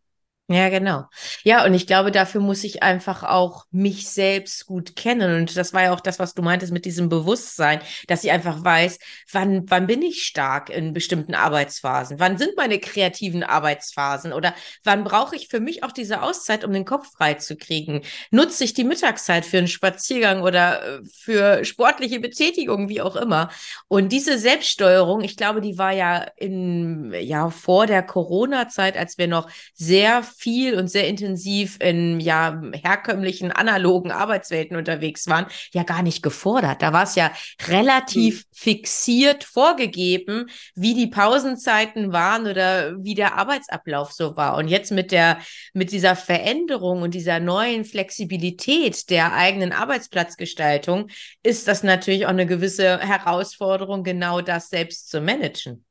Ja, 0.51 0.67
genau. 0.67 1.05
Ja, 1.43 1.63
und 1.63 1.73
ich 1.73 1.87
glaube, 1.87 2.11
dafür 2.11 2.41
muss 2.41 2.65
ich 2.65 2.83
einfach 2.83 3.23
auch 3.23 3.65
mich 3.71 4.09
selbst 4.09 4.65
gut 4.65 4.97
kennen. 4.97 5.33
Und 5.33 5.55
das 5.55 5.73
war 5.73 5.83
ja 5.83 5.93
auch 5.93 6.01
das, 6.01 6.19
was 6.19 6.33
du 6.33 6.41
meintest 6.41 6.73
mit 6.73 6.83
diesem 6.83 7.07
Bewusstsein, 7.07 7.79
dass 8.07 8.25
ich 8.25 8.31
einfach 8.31 8.61
weiß, 8.61 8.99
wann, 9.31 9.63
wann 9.69 9.87
bin 9.87 10.01
ich 10.01 10.23
stark 10.23 10.69
in 10.69 10.91
bestimmten 10.91 11.35
Arbeitsphasen? 11.35 12.19
Wann 12.19 12.37
sind 12.37 12.57
meine 12.57 12.79
kreativen 12.79 13.43
Arbeitsphasen? 13.43 14.33
Oder 14.33 14.53
wann 14.83 15.05
brauche 15.05 15.37
ich 15.37 15.47
für 15.47 15.61
mich 15.61 15.83
auch 15.83 15.93
diese 15.93 16.21
Auszeit, 16.21 16.65
um 16.65 16.73
den 16.73 16.85
Kopf 16.85 17.13
frei 17.13 17.35
zu 17.35 17.55
kriegen? 17.55 18.01
Nutze 18.29 18.65
ich 18.65 18.73
die 18.73 18.83
Mittagszeit 18.83 19.45
für 19.45 19.57
einen 19.59 19.69
Spaziergang 19.69 20.41
oder 20.41 20.97
äh, 20.97 21.01
für 21.17 21.63
sportliche 21.63 22.19
Betätigung, 22.19 22.89
wie 22.89 23.01
auch 23.01 23.15
immer? 23.15 23.51
Und 23.87 24.11
diese 24.11 24.37
Selbststeuerung, 24.37 25.21
ich 25.21 25.37
glaube, 25.37 25.61
die 25.61 25.77
war 25.77 25.93
ja 25.93 26.25
in, 26.35 27.13
ja, 27.13 27.49
vor 27.49 27.87
der 27.87 28.03
Corona-Zeit, 28.03 28.97
als 28.97 29.17
wir 29.17 29.27
noch 29.27 29.49
sehr 29.73 30.23
viel 30.41 30.75
und 30.75 30.87
sehr 30.87 31.07
intensiv 31.07 31.77
in 31.79 32.19
ja 32.19 32.59
herkömmlichen 32.73 33.51
analogen 33.51 34.11
Arbeitswelten 34.11 34.75
unterwegs 34.75 35.27
waren, 35.27 35.45
ja 35.71 35.83
gar 35.83 36.01
nicht 36.01 36.23
gefordert. 36.23 36.81
Da 36.81 36.93
war 36.93 37.03
es 37.03 37.15
ja 37.15 37.31
relativ 37.67 38.39
mhm. 38.39 38.47
fixiert 38.51 39.43
vorgegeben, 39.43 40.47
wie 40.75 40.95
die 40.95 41.07
Pausenzeiten 41.07 42.11
waren 42.11 42.47
oder 42.47 42.95
wie 43.03 43.13
der 43.13 43.37
Arbeitsablauf 43.37 44.11
so 44.11 44.35
war. 44.35 44.57
Und 44.57 44.67
jetzt 44.67 44.91
mit 44.91 45.11
der 45.11 45.37
mit 45.73 45.91
dieser 45.91 46.15
Veränderung 46.15 47.03
und 47.03 47.13
dieser 47.13 47.39
neuen 47.39 47.85
Flexibilität 47.85 49.09
der 49.09 49.33
eigenen 49.33 49.71
Arbeitsplatzgestaltung 49.71 51.07
ist 51.43 51.67
das 51.67 51.83
natürlich 51.83 52.25
auch 52.25 52.29
eine 52.29 52.47
gewisse 52.47 52.99
Herausforderung, 52.99 54.03
genau 54.03 54.41
das 54.41 54.69
selbst 54.69 55.09
zu 55.09 55.21
managen. 55.21 55.85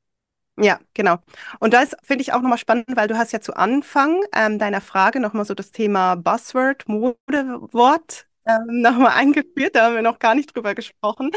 Ja, 0.62 0.78
genau. 0.92 1.16
Und 1.58 1.72
das 1.72 1.96
finde 2.02 2.22
ich 2.22 2.32
auch 2.32 2.42
nochmal 2.42 2.58
spannend, 2.58 2.84
weil 2.94 3.08
du 3.08 3.16
hast 3.16 3.32
ja 3.32 3.40
zu 3.40 3.54
Anfang 3.56 4.20
ähm, 4.34 4.58
deiner 4.58 4.80
Frage 4.82 5.18
nochmal 5.18 5.46
so 5.46 5.54
das 5.54 5.70
Thema 5.70 6.16
Buzzword, 6.16 6.86
Modewort 6.86 8.26
ähm, 8.46 8.66
nochmal 8.82 9.12
eingeführt. 9.12 9.74
Da 9.74 9.86
haben 9.86 9.94
wir 9.94 10.02
noch 10.02 10.18
gar 10.18 10.34
nicht 10.34 10.54
drüber 10.54 10.74
gesprochen, 10.74 11.30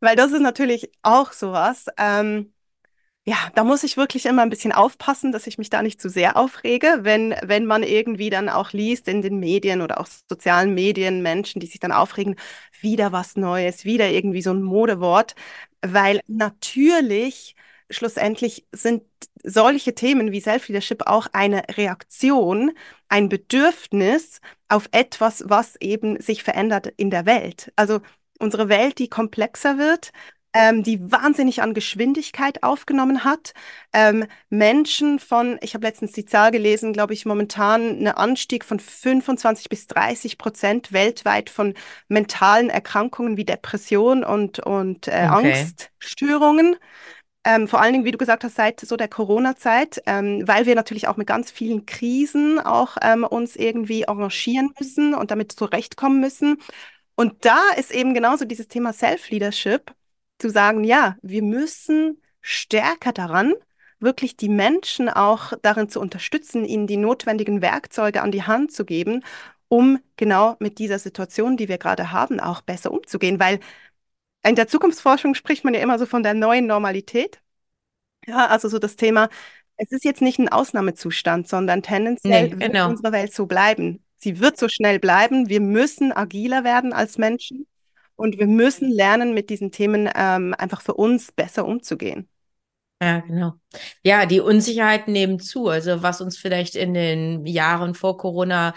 weil 0.00 0.14
das 0.16 0.32
ist 0.32 0.40
natürlich 0.42 0.90
auch 1.02 1.32
sowas. 1.32 1.86
Ähm, 1.98 2.52
ja, 3.26 3.36
da 3.54 3.64
muss 3.64 3.84
ich 3.84 3.96
wirklich 3.98 4.26
immer 4.26 4.42
ein 4.42 4.50
bisschen 4.50 4.72
aufpassen, 4.72 5.32
dass 5.32 5.46
ich 5.46 5.58
mich 5.58 5.70
da 5.70 5.82
nicht 5.82 6.00
zu 6.00 6.08
sehr 6.10 6.36
aufrege, 6.36 7.00
wenn, 7.02 7.34
wenn 7.42 7.66
man 7.66 7.82
irgendwie 7.84 8.30
dann 8.30 8.48
auch 8.48 8.72
liest 8.72 9.08
in 9.08 9.22
den 9.22 9.38
Medien 9.40 9.82
oder 9.82 10.00
auch 10.00 10.08
sozialen 10.28 10.74
Medien 10.74 11.22
Menschen, 11.22 11.60
die 11.60 11.66
sich 11.68 11.80
dann 11.80 11.92
aufregen, 11.92 12.36
wieder 12.80 13.12
was 13.12 13.36
Neues, 13.36 13.84
wieder 13.84 14.10
irgendwie 14.10 14.42
so 14.42 14.52
ein 14.52 14.62
Modewort, 14.62 15.34
weil 15.82 16.20
natürlich 16.26 17.54
schlussendlich 17.90 18.66
sind 18.72 19.02
solche 19.42 19.94
Themen 19.94 20.32
wie 20.32 20.40
Self-Leadership 20.40 21.06
auch 21.06 21.26
eine 21.32 21.62
Reaktion, 21.76 22.72
ein 23.08 23.28
Bedürfnis 23.28 24.40
auf 24.68 24.88
etwas, 24.92 25.44
was 25.46 25.76
eben 25.76 26.20
sich 26.20 26.42
verändert 26.42 26.92
in 26.96 27.10
der 27.10 27.26
Welt. 27.26 27.72
Also 27.76 28.00
unsere 28.38 28.68
Welt, 28.68 28.98
die 28.98 29.08
komplexer 29.08 29.78
wird, 29.78 30.12
ähm, 30.52 30.82
die 30.82 31.10
wahnsinnig 31.10 31.62
an 31.62 31.74
Geschwindigkeit 31.74 32.62
aufgenommen 32.62 33.24
hat. 33.24 33.52
Ähm, 33.92 34.26
Menschen 34.48 35.18
von, 35.18 35.58
ich 35.60 35.74
habe 35.74 35.86
letztens 35.86 36.12
die 36.12 36.24
Zahl 36.24 36.50
gelesen, 36.50 36.92
glaube 36.92 37.14
ich, 37.14 37.24
momentan 37.24 37.82
einen 37.82 38.08
Anstieg 38.08 38.64
von 38.64 38.80
25 38.80 39.68
bis 39.68 39.86
30 39.86 40.38
Prozent 40.38 40.92
weltweit 40.92 41.50
von 41.50 41.74
mentalen 42.08 42.70
Erkrankungen 42.70 43.36
wie 43.36 43.44
Depression 43.44 44.24
und, 44.24 44.58
und 44.58 45.06
äh, 45.06 45.28
okay. 45.30 45.54
Angststörungen. 45.54 46.76
Ähm, 47.50 47.66
vor 47.66 47.80
allen 47.80 47.92
Dingen, 47.94 48.04
wie 48.04 48.12
du 48.12 48.18
gesagt 48.18 48.44
hast, 48.44 48.54
seit 48.54 48.78
so 48.78 48.96
der 48.96 49.08
Corona-Zeit, 49.08 50.02
ähm, 50.06 50.46
weil 50.46 50.66
wir 50.66 50.76
natürlich 50.76 51.08
auch 51.08 51.16
mit 51.16 51.26
ganz 51.26 51.50
vielen 51.50 51.84
Krisen 51.84 52.60
auch 52.60 52.96
ähm, 53.02 53.24
uns 53.24 53.56
irgendwie 53.56 54.06
arrangieren 54.06 54.72
müssen 54.78 55.14
und 55.14 55.32
damit 55.32 55.50
zurechtkommen 55.50 56.20
müssen. 56.20 56.58
Und 57.16 57.44
da 57.44 57.60
ist 57.76 57.90
eben 57.90 58.14
genauso 58.14 58.44
dieses 58.44 58.68
Thema 58.68 58.92
Self-Leadership, 58.92 59.92
zu 60.38 60.48
sagen, 60.48 60.84
ja, 60.84 61.16
wir 61.22 61.42
müssen 61.42 62.22
stärker 62.40 63.12
daran, 63.12 63.52
wirklich 63.98 64.36
die 64.36 64.48
Menschen 64.48 65.08
auch 65.08 65.52
darin 65.60 65.88
zu 65.88 66.00
unterstützen, 66.00 66.64
ihnen 66.64 66.86
die 66.86 66.96
notwendigen 66.96 67.62
Werkzeuge 67.62 68.22
an 68.22 68.30
die 68.30 68.44
Hand 68.44 68.72
zu 68.72 68.84
geben, 68.84 69.24
um 69.68 69.98
genau 70.16 70.56
mit 70.60 70.78
dieser 70.78 71.00
Situation, 71.00 71.56
die 71.56 71.68
wir 71.68 71.78
gerade 71.78 72.12
haben, 72.12 72.38
auch 72.38 72.60
besser 72.62 72.92
umzugehen. 72.92 73.40
Weil 73.40 73.58
in 74.42 74.54
der 74.54 74.68
Zukunftsforschung 74.68 75.34
spricht 75.34 75.64
man 75.64 75.74
ja 75.74 75.80
immer 75.80 75.98
so 75.98 76.06
von 76.06 76.22
der 76.22 76.34
neuen 76.34 76.66
Normalität. 76.66 77.40
Ja, 78.26 78.46
also 78.46 78.68
so 78.68 78.78
das 78.78 78.96
Thema, 78.96 79.28
es 79.76 79.92
ist 79.92 80.04
jetzt 80.04 80.22
nicht 80.22 80.38
ein 80.38 80.48
Ausnahmezustand, 80.48 81.48
sondern 81.48 81.82
tendenziell 81.82 82.48
nee, 82.48 82.66
genau. 82.66 82.72
wird 82.72 82.90
unsere 82.90 83.12
Welt 83.12 83.32
so 83.32 83.46
bleiben. 83.46 84.04
Sie 84.18 84.40
wird 84.40 84.58
so 84.58 84.68
schnell 84.68 84.98
bleiben. 84.98 85.48
Wir 85.48 85.60
müssen 85.60 86.12
agiler 86.12 86.64
werden 86.64 86.92
als 86.92 87.16
Menschen 87.16 87.66
und 88.16 88.38
wir 88.38 88.46
müssen 88.46 88.90
lernen, 88.90 89.32
mit 89.32 89.48
diesen 89.48 89.72
Themen 89.72 90.10
ähm, 90.14 90.54
einfach 90.58 90.82
für 90.82 90.94
uns 90.94 91.32
besser 91.32 91.64
umzugehen. 91.64 92.28
Ja, 93.02 93.20
genau. 93.20 93.54
Ja, 94.02 94.26
die 94.26 94.40
Unsicherheiten 94.40 95.14
nehmen 95.14 95.40
zu. 95.40 95.68
Also 95.68 96.02
was 96.02 96.20
uns 96.20 96.36
vielleicht 96.36 96.76
in 96.76 96.92
den 96.92 97.46
Jahren 97.46 97.94
vor 97.94 98.18
Corona 98.18 98.74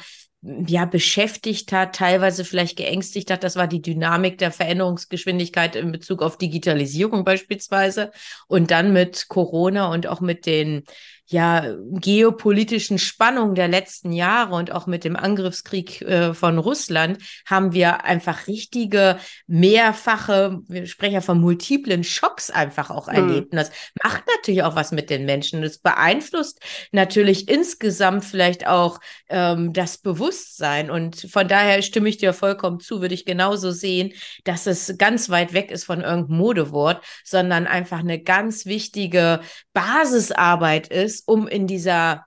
ja, 0.68 0.84
beschäftigt 0.86 1.72
hat, 1.72 1.96
teilweise 1.96 2.44
vielleicht 2.44 2.78
geängstigt 2.78 3.32
hat. 3.32 3.44
Das 3.44 3.56
war 3.56 3.68
die 3.68 3.82
Dynamik 3.82 4.38
der 4.38 4.52
Veränderungsgeschwindigkeit 4.52 5.76
in 5.78 5.92
Bezug 5.92 6.22
auf 6.22 6.38
Digitalisierung 6.38 7.24
beispielsweise. 7.24 8.12
Und 8.48 8.70
dann 8.70 8.92
mit 8.92 9.30
Corona 9.30 9.92
und 9.92 10.06
auch 10.08 10.20
mit 10.20 10.46
den 10.46 10.84
ja, 11.28 11.74
geopolitischen 11.92 13.00
Spannungen 13.00 13.56
der 13.56 13.70
letzten 13.70 14.12
Jahre 14.12 14.56
und 14.56 14.72
auch 14.72 14.88
mit 14.88 15.04
dem 15.04 15.16
Angriffskrieg 15.16 16.02
äh, 16.02 16.34
von 16.34 16.58
Russland 16.58 17.20
haben 17.46 17.74
wir 17.74 18.04
einfach 18.04 18.48
richtige, 18.48 19.18
mehrfache, 19.48 20.60
wir 20.68 20.86
sprechen 20.86 21.14
ja 21.14 21.22
von 21.22 21.40
multiplen 21.40 22.04
Schocks 22.04 22.50
einfach 22.50 22.90
auch 22.90 23.08
mhm. 23.08 23.14
erlebt. 23.14 23.52
Und 23.52 23.58
das 23.58 23.72
macht 24.04 24.24
natürlich 24.36 24.64
auch 24.64 24.76
was 24.76 24.92
mit 24.92 25.10
den 25.10 25.26
Menschen. 25.26 25.62
Das 25.62 25.78
beeinflusst 25.78 26.60
natürlich 26.92 27.48
insgesamt 27.48 28.26
vielleicht 28.26 28.68
auch 28.68 29.00
ähm, 29.30 29.72
das 29.72 30.00
Bewusstsein. 30.00 30.92
Und 30.92 31.28
von 31.32 31.48
daher 31.48 31.82
stimme 31.82 32.10
ich 32.10 32.18
dir 32.18 32.34
vollkommen 32.34 32.82
zu, 32.82 33.02
würde 33.02 33.16
ich 33.16 33.26
genauso 33.26 33.72
sehen, 33.72 34.14
dass 34.44 34.68
es 34.68 34.96
ganz 34.98 35.30
weit 35.30 35.54
weg 35.54 35.72
ist 35.72 35.86
von 35.86 36.02
irgendeinem 36.02 36.38
Modewort, 36.38 37.04
sondern 37.24 37.66
einfach 37.66 38.00
eine 38.00 38.22
ganz 38.22 38.66
wichtige 38.66 39.40
Basisarbeit 39.74 40.88
ist, 40.88 41.13
ist, 41.14 41.28
um 41.28 41.48
in 41.48 41.68
dieser 41.68 42.26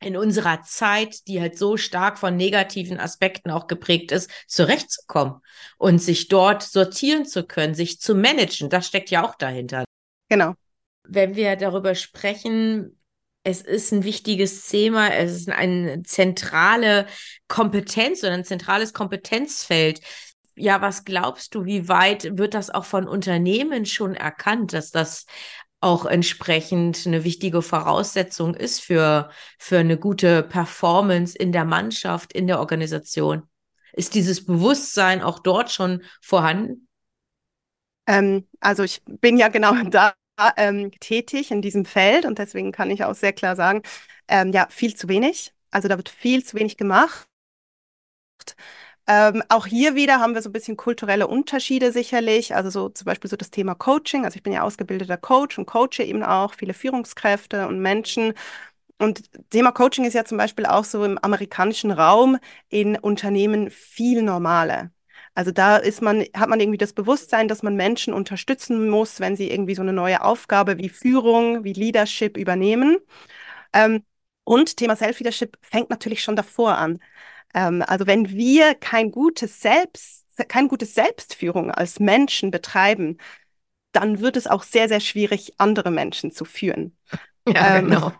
in 0.00 0.16
unserer 0.16 0.62
Zeit, 0.62 1.26
die 1.26 1.40
halt 1.40 1.58
so 1.58 1.76
stark 1.76 2.18
von 2.18 2.36
negativen 2.36 3.00
Aspekten 3.00 3.50
auch 3.50 3.66
geprägt 3.66 4.12
ist, 4.12 4.30
zurechtzukommen 4.46 5.40
und 5.78 6.00
sich 6.00 6.28
dort 6.28 6.62
sortieren 6.62 7.24
zu 7.24 7.46
können, 7.46 7.74
sich 7.74 7.98
zu 7.98 8.14
managen. 8.14 8.68
Das 8.68 8.86
steckt 8.86 9.10
ja 9.10 9.24
auch 9.24 9.36
dahinter. 9.36 9.84
Genau. 10.28 10.54
Wenn 11.08 11.34
wir 11.34 11.56
darüber 11.56 11.94
sprechen, 11.94 13.00
es 13.42 13.62
ist 13.62 13.92
ein 13.92 14.04
wichtiges 14.04 14.68
Thema, 14.68 15.14
es 15.14 15.32
ist 15.32 15.48
eine 15.48 16.02
zentrale 16.02 17.06
Kompetenz 17.48 18.22
oder 18.22 18.32
ein 18.32 18.44
zentrales 18.44 18.92
Kompetenzfeld. 18.92 20.00
Ja, 20.56 20.82
was 20.82 21.04
glaubst 21.04 21.54
du, 21.54 21.64
wie 21.64 21.88
weit 21.88 22.36
wird 22.36 22.54
das 22.54 22.70
auch 22.70 22.84
von 22.84 23.06
Unternehmen 23.06 23.86
schon 23.86 24.14
erkannt, 24.14 24.72
dass 24.72 24.90
das 24.90 25.26
auch 25.86 26.04
entsprechend 26.04 27.06
eine 27.06 27.22
wichtige 27.22 27.62
Voraussetzung 27.62 28.54
ist 28.54 28.80
für, 28.80 29.30
für 29.56 29.78
eine 29.78 29.96
gute 29.96 30.42
Performance 30.42 31.38
in 31.38 31.52
der 31.52 31.64
Mannschaft, 31.64 32.32
in 32.32 32.48
der 32.48 32.58
Organisation. 32.58 33.44
Ist 33.92 34.14
dieses 34.14 34.44
Bewusstsein 34.44 35.22
auch 35.22 35.38
dort 35.38 35.70
schon 35.70 36.02
vorhanden? 36.20 36.88
Ähm, 38.08 38.48
also 38.58 38.82
ich 38.82 39.00
bin 39.06 39.36
ja 39.36 39.46
genau 39.46 39.74
da 39.90 40.14
ähm, 40.56 40.90
tätig 40.98 41.52
in 41.52 41.62
diesem 41.62 41.84
Feld 41.84 42.24
und 42.24 42.38
deswegen 42.38 42.72
kann 42.72 42.90
ich 42.90 43.04
auch 43.04 43.14
sehr 43.14 43.32
klar 43.32 43.54
sagen, 43.54 43.82
ähm, 44.26 44.50
ja, 44.52 44.66
viel 44.68 44.96
zu 44.96 45.08
wenig. 45.08 45.54
Also 45.70 45.86
da 45.86 45.96
wird 45.96 46.08
viel 46.08 46.44
zu 46.44 46.56
wenig 46.56 46.76
gemacht. 46.76 47.28
Ähm, 49.08 49.42
auch 49.48 49.66
hier 49.66 49.94
wieder 49.94 50.18
haben 50.20 50.34
wir 50.34 50.42
so 50.42 50.48
ein 50.48 50.52
bisschen 50.52 50.76
kulturelle 50.76 51.28
Unterschiede 51.28 51.92
sicherlich. 51.92 52.54
Also 52.56 52.70
so 52.70 52.88
zum 52.88 53.04
Beispiel 53.04 53.30
so 53.30 53.36
das 53.36 53.50
Thema 53.50 53.74
Coaching. 53.74 54.24
Also 54.24 54.36
ich 54.36 54.42
bin 54.42 54.52
ja 54.52 54.62
ausgebildeter 54.62 55.16
Coach 55.16 55.58
und 55.58 55.66
coache 55.66 56.00
eben 56.02 56.22
auch 56.24 56.54
viele 56.54 56.74
Führungskräfte 56.74 57.68
und 57.68 57.80
Menschen. 57.80 58.34
Und 58.98 59.22
Thema 59.50 59.72
Coaching 59.72 60.04
ist 60.06 60.14
ja 60.14 60.24
zum 60.24 60.38
Beispiel 60.38 60.66
auch 60.66 60.84
so 60.84 61.04
im 61.04 61.18
amerikanischen 61.18 61.90
Raum 61.92 62.38
in 62.68 62.96
Unternehmen 62.98 63.70
viel 63.70 64.22
normaler. 64.22 64.90
Also 65.34 65.52
da 65.52 65.76
ist 65.76 66.02
man, 66.02 66.24
hat 66.34 66.48
man 66.48 66.60
irgendwie 66.60 66.78
das 66.78 66.94
Bewusstsein, 66.94 67.46
dass 67.48 67.62
man 67.62 67.76
Menschen 67.76 68.14
unterstützen 68.14 68.88
muss, 68.88 69.20
wenn 69.20 69.36
sie 69.36 69.50
irgendwie 69.50 69.74
so 69.74 69.82
eine 69.82 69.92
neue 69.92 70.22
Aufgabe 70.22 70.78
wie 70.78 70.88
Führung, 70.88 71.62
wie 71.64 71.74
Leadership 71.74 72.36
übernehmen. 72.38 72.98
Ähm, 73.72 74.04
und 74.44 74.76
Thema 74.76 74.96
Self-Leadership 74.96 75.58
fängt 75.62 75.90
natürlich 75.90 76.22
schon 76.22 76.36
davor 76.36 76.78
an. 76.78 77.00
Ähm, 77.54 77.82
also 77.86 78.06
wenn 78.06 78.28
wir 78.30 78.74
kein 78.74 79.10
gutes 79.10 79.60
Selbst, 79.60 80.24
kein 80.48 80.68
gutes 80.68 80.94
Selbstführung 80.94 81.70
als 81.70 81.98
Menschen 81.98 82.50
betreiben, 82.50 83.18
dann 83.92 84.20
wird 84.20 84.36
es 84.36 84.46
auch 84.46 84.62
sehr, 84.62 84.88
sehr 84.88 85.00
schwierig, 85.00 85.54
andere 85.58 85.90
Menschen 85.90 86.30
zu 86.30 86.44
führen. 86.44 86.96
Ja, 87.48 87.76
ähm, 87.76 87.84
genau. 87.90 88.12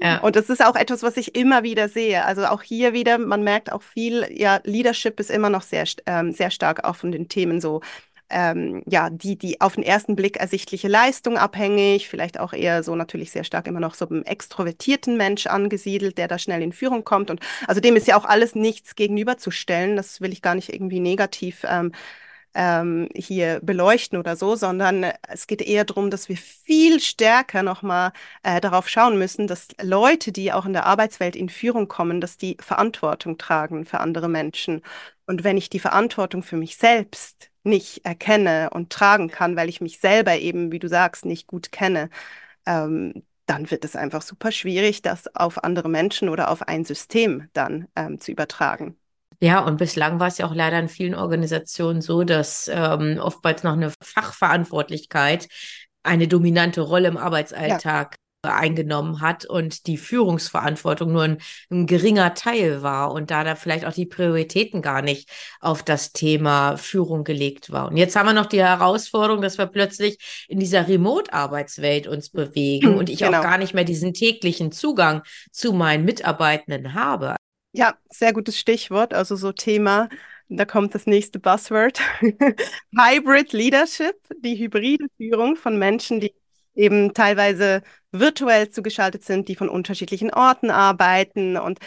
Ja. 0.00 0.18
Und 0.22 0.34
das 0.34 0.50
ist 0.50 0.60
auch 0.60 0.74
etwas, 0.74 1.04
was 1.04 1.16
ich 1.16 1.36
immer 1.36 1.62
wieder 1.62 1.88
sehe. 1.88 2.24
Also 2.24 2.44
auch 2.46 2.60
hier 2.60 2.92
wieder, 2.92 3.18
man 3.18 3.44
merkt 3.44 3.70
auch 3.70 3.82
viel, 3.82 4.26
ja, 4.32 4.60
Leadership 4.64 5.20
ist 5.20 5.30
immer 5.30 5.48
noch 5.48 5.62
sehr, 5.62 5.84
ähm, 6.06 6.32
sehr 6.32 6.50
stark 6.50 6.82
auch 6.82 6.96
von 6.96 7.12
den 7.12 7.28
Themen 7.28 7.60
so, 7.60 7.82
ähm, 8.34 8.82
ja, 8.86 9.10
die, 9.10 9.38
die 9.38 9.60
auf 9.60 9.76
den 9.76 9.84
ersten 9.84 10.16
Blick 10.16 10.38
ersichtliche 10.38 10.88
Leistung 10.88 11.38
abhängig, 11.38 12.08
vielleicht 12.08 12.40
auch 12.40 12.52
eher 12.52 12.82
so 12.82 12.96
natürlich 12.96 13.30
sehr 13.30 13.44
stark 13.44 13.68
immer 13.68 13.78
noch 13.78 13.94
so 13.94 14.08
einem 14.08 14.24
extrovertierten 14.24 15.16
Mensch 15.16 15.46
angesiedelt, 15.46 16.18
der 16.18 16.26
da 16.26 16.38
schnell 16.38 16.60
in 16.60 16.72
Führung 16.72 17.04
kommt. 17.04 17.30
Und 17.30 17.40
also 17.68 17.80
dem 17.80 17.94
ist 17.94 18.08
ja 18.08 18.16
auch 18.16 18.24
alles 18.24 18.56
nichts 18.56 18.96
gegenüberzustellen. 18.96 19.96
Das 19.96 20.20
will 20.20 20.32
ich 20.32 20.42
gar 20.42 20.56
nicht 20.56 20.72
irgendwie 20.74 20.98
negativ 20.98 21.64
ähm, 21.68 21.92
ähm, 22.54 23.08
hier 23.14 23.60
beleuchten 23.62 24.18
oder 24.18 24.36
so, 24.36 24.56
sondern 24.56 25.06
es 25.28 25.46
geht 25.46 25.62
eher 25.62 25.84
darum, 25.84 26.10
dass 26.10 26.28
wir 26.28 26.36
viel 26.36 27.00
stärker 27.00 27.62
nochmal 27.62 28.12
äh, 28.42 28.60
darauf 28.60 28.88
schauen 28.88 29.18
müssen, 29.18 29.46
dass 29.46 29.68
Leute, 29.80 30.32
die 30.32 30.52
auch 30.52 30.66
in 30.66 30.72
der 30.72 30.86
Arbeitswelt 30.86 31.36
in 31.36 31.48
Führung 31.48 31.88
kommen, 31.88 32.20
dass 32.20 32.36
die 32.36 32.56
Verantwortung 32.60 33.38
tragen 33.38 33.84
für 33.84 34.00
andere 34.00 34.28
Menschen. 34.28 34.82
Und 35.26 35.44
wenn 35.44 35.56
ich 35.56 35.70
die 35.70 35.80
Verantwortung 35.80 36.42
für 36.42 36.56
mich 36.56 36.76
selbst 36.76 37.50
nicht 37.64 38.04
erkenne 38.04 38.70
und 38.70 38.90
tragen 38.90 39.28
kann, 39.28 39.56
weil 39.56 39.68
ich 39.68 39.80
mich 39.80 39.98
selber 39.98 40.36
eben, 40.36 40.70
wie 40.72 40.78
du 40.78 40.88
sagst, 40.88 41.24
nicht 41.24 41.46
gut 41.46 41.72
kenne, 41.72 42.10
ähm, 42.66 43.24
dann 43.46 43.70
wird 43.70 43.84
es 43.84 43.96
einfach 43.96 44.22
super 44.22 44.52
schwierig, 44.52 45.02
das 45.02 45.34
auf 45.34 45.64
andere 45.64 45.88
Menschen 45.88 46.28
oder 46.28 46.50
auf 46.50 46.62
ein 46.62 46.84
System 46.84 47.48
dann 47.52 47.88
ähm, 47.96 48.20
zu 48.20 48.32
übertragen. 48.32 48.96
Ja, 49.40 49.60
und 49.60 49.76
bislang 49.76 50.20
war 50.20 50.28
es 50.28 50.38
ja 50.38 50.46
auch 50.46 50.54
leider 50.54 50.78
in 50.78 50.88
vielen 50.88 51.14
Organisationen 51.14 52.00
so, 52.00 52.24
dass 52.24 52.70
ähm, 52.72 53.18
oftmals 53.20 53.62
noch 53.62 53.72
eine 53.72 53.92
Fachverantwortlichkeit 54.00 55.48
eine 56.02 56.28
dominante 56.28 56.82
Rolle 56.82 57.08
im 57.08 57.16
Arbeitsalltag. 57.16 58.16
Eingenommen 58.52 59.20
hat 59.20 59.44
und 59.44 59.86
die 59.86 59.96
Führungsverantwortung 59.96 61.12
nur 61.12 61.22
ein, 61.22 61.38
ein, 61.70 61.86
geringer 61.86 62.34
Teil 62.34 62.82
war 62.82 63.12
und 63.12 63.30
da 63.30 63.44
da 63.44 63.54
vielleicht 63.54 63.84
auch 63.84 63.92
die 63.92 64.06
Prioritäten 64.06 64.82
gar 64.82 65.02
nicht 65.02 65.30
auf 65.60 65.82
das 65.82 66.12
Thema 66.12 66.76
Führung 66.76 67.24
gelegt 67.24 67.70
waren. 67.70 67.92
Und 67.92 67.96
jetzt 67.96 68.16
haben 68.16 68.26
wir 68.26 68.32
noch 68.32 68.46
die 68.46 68.62
Herausforderung, 68.62 69.42
dass 69.42 69.58
wir 69.58 69.66
plötzlich 69.66 70.46
in 70.48 70.58
dieser 70.58 70.88
Remote-Arbeitswelt 70.88 72.06
uns 72.06 72.30
bewegen 72.30 72.96
und 72.96 73.08
ich 73.10 73.20
genau. 73.20 73.38
auch 73.38 73.42
gar 73.42 73.58
nicht 73.58 73.74
mehr 73.74 73.84
diesen 73.84 74.14
täglichen 74.14 74.72
Zugang 74.72 75.22
zu 75.50 75.72
meinen 75.72 76.04
Mitarbeitenden 76.04 76.94
habe. 76.94 77.36
Ja, 77.72 77.94
sehr 78.08 78.32
gutes 78.32 78.58
Stichwort. 78.58 79.14
Also 79.14 79.34
so 79.34 79.50
Thema, 79.50 80.08
da 80.48 80.64
kommt 80.64 80.94
das 80.94 81.06
nächste 81.06 81.38
Buzzword. 81.38 82.00
Hybrid 82.96 83.52
Leadership, 83.52 84.16
die 84.42 84.56
hybride 84.56 85.06
Führung 85.16 85.56
von 85.56 85.78
Menschen, 85.78 86.20
die 86.20 86.34
eben 86.74 87.14
teilweise 87.14 87.82
virtuell 88.12 88.70
zugeschaltet 88.70 89.24
sind, 89.24 89.48
die 89.48 89.56
von 89.56 89.68
unterschiedlichen 89.68 90.32
Orten 90.32 90.70
arbeiten. 90.70 91.56
Und 91.56 91.78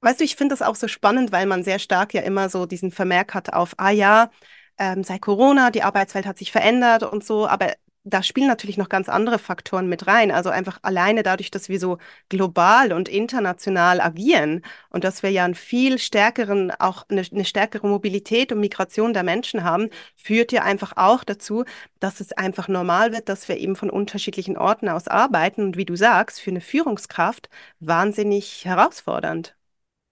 weißt 0.00 0.20
du, 0.20 0.24
ich 0.24 0.36
finde 0.36 0.54
das 0.54 0.62
auch 0.62 0.76
so 0.76 0.88
spannend, 0.88 1.32
weil 1.32 1.46
man 1.46 1.64
sehr 1.64 1.78
stark 1.78 2.14
ja 2.14 2.22
immer 2.22 2.48
so 2.50 2.66
diesen 2.66 2.90
Vermerk 2.90 3.34
hat 3.34 3.52
auf, 3.52 3.74
ah 3.78 3.90
ja, 3.90 4.30
ähm, 4.78 5.04
seit 5.04 5.22
Corona, 5.22 5.70
die 5.70 5.82
Arbeitswelt 5.82 6.26
hat 6.26 6.38
sich 6.38 6.52
verändert 6.52 7.02
und 7.02 7.24
so, 7.24 7.46
aber 7.48 7.74
da 8.04 8.22
spielen 8.22 8.46
natürlich 8.48 8.78
noch 8.78 8.88
ganz 8.88 9.08
andere 9.08 9.38
Faktoren 9.38 9.88
mit 9.88 10.06
rein. 10.06 10.30
Also 10.30 10.50
einfach 10.50 10.78
alleine 10.82 11.22
dadurch, 11.22 11.50
dass 11.50 11.68
wir 11.68 11.78
so 11.78 11.98
global 12.28 12.92
und 12.92 13.08
international 13.08 14.00
agieren 14.00 14.62
und 14.90 15.04
dass 15.04 15.22
wir 15.22 15.30
ja 15.30 15.44
einen 15.44 15.54
viel 15.54 15.98
stärkeren, 15.98 16.70
auch 16.70 17.04
eine, 17.08 17.22
eine 17.30 17.44
stärkere 17.44 17.86
Mobilität 17.86 18.52
und 18.52 18.60
Migration 18.60 19.12
der 19.12 19.24
Menschen 19.24 19.64
haben, 19.64 19.90
führt 20.16 20.52
ja 20.52 20.62
einfach 20.62 20.92
auch 20.96 21.24
dazu, 21.24 21.64
dass 22.00 22.20
es 22.20 22.32
einfach 22.32 22.68
normal 22.68 23.12
wird, 23.12 23.28
dass 23.28 23.48
wir 23.48 23.58
eben 23.58 23.76
von 23.76 23.90
unterschiedlichen 23.90 24.56
Orten 24.56 24.88
aus 24.88 25.08
arbeiten 25.08 25.62
und 25.62 25.76
wie 25.76 25.84
du 25.84 25.96
sagst, 25.96 26.40
für 26.40 26.50
eine 26.50 26.60
Führungskraft 26.60 27.48
wahnsinnig 27.80 28.64
herausfordernd. 28.64 29.56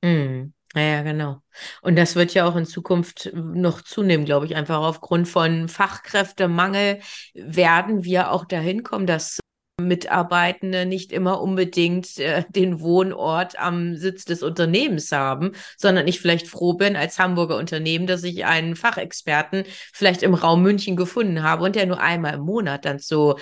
Mhm. 0.03 0.56
Ja, 0.77 1.03
genau. 1.03 1.41
Und 1.81 1.97
das 1.97 2.17
wird 2.17 2.35
ja 2.35 2.47
auch 2.47 2.55
in 2.55 2.67
Zukunft 2.67 3.31
noch 3.35 3.81
zunehmen, 3.81 4.27
glaube 4.27 4.45
ich, 4.45 4.57
einfach 4.57 4.77
aufgrund 4.77 5.27
von 5.27 5.71
Fachkräftemangel 5.71 7.01
werden 7.33 8.05
wir 8.05 8.31
auch 8.31 8.45
dahin 8.45 8.83
kommen, 8.83 9.07
dass 9.07 9.41
Mitarbeitende 9.81 10.85
nicht 10.85 11.13
immer 11.13 11.41
unbedingt 11.41 12.19
äh, 12.19 12.45
den 12.51 12.81
Wohnort 12.81 13.59
am 13.59 13.97
Sitz 13.97 14.27
des 14.27 14.43
Unternehmens 14.43 15.13
haben, 15.13 15.53
sondern 15.79 16.09
ich 16.09 16.21
vielleicht 16.21 16.47
froh 16.47 16.75
bin 16.75 16.95
als 16.95 17.19
Hamburger 17.19 17.57
Unternehmen, 17.57 18.07
dass 18.07 18.23
ich 18.23 18.45
einen 18.45 18.77
Fachexperten 18.77 19.65
vielleicht 19.95 20.23
im 20.23 20.35
Raum 20.35 20.63
München 20.63 20.97
gefunden 20.97 21.43
habe 21.43 21.65
und 21.65 21.77
der 21.77 21.87
nur 21.87 22.01
einmal 22.01 22.35
im 22.35 22.41
Monat 22.43 22.85
dann 22.85 22.99
zu 22.99 23.37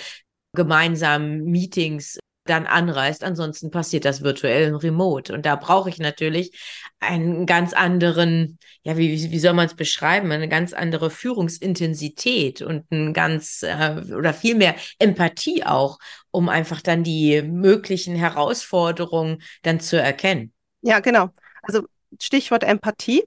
gemeinsamen 0.54 1.44
Meetings 1.44 2.18
dann 2.44 2.66
anreist. 2.66 3.24
Ansonsten 3.24 3.70
passiert 3.70 4.04
das 4.04 4.22
virtuell 4.22 4.72
und 4.72 4.82
remote. 4.82 5.32
Und 5.32 5.46
da 5.46 5.56
brauche 5.56 5.88
ich 5.88 5.98
natürlich 5.98 6.58
einen 7.00 7.46
ganz 7.46 7.72
anderen, 7.72 8.58
ja, 8.82 8.96
wie, 8.96 9.30
wie 9.30 9.38
soll 9.38 9.54
man 9.54 9.66
es 9.66 9.74
beschreiben, 9.74 10.30
eine 10.32 10.48
ganz 10.48 10.72
andere 10.72 11.10
Führungsintensität 11.10 12.62
und 12.62 12.90
ein 12.90 13.12
ganz 13.12 13.62
äh, 13.62 14.02
oder 14.14 14.34
viel 14.34 14.54
mehr 14.54 14.74
Empathie 14.98 15.64
auch, 15.64 15.98
um 16.30 16.48
einfach 16.48 16.80
dann 16.80 17.02
die 17.02 17.42
möglichen 17.42 18.14
Herausforderungen 18.14 19.42
dann 19.62 19.80
zu 19.80 20.00
erkennen. 20.00 20.52
Ja, 20.82 21.00
genau. 21.00 21.30
Also 21.62 21.86
Stichwort 22.20 22.64
Empathie. 22.64 23.24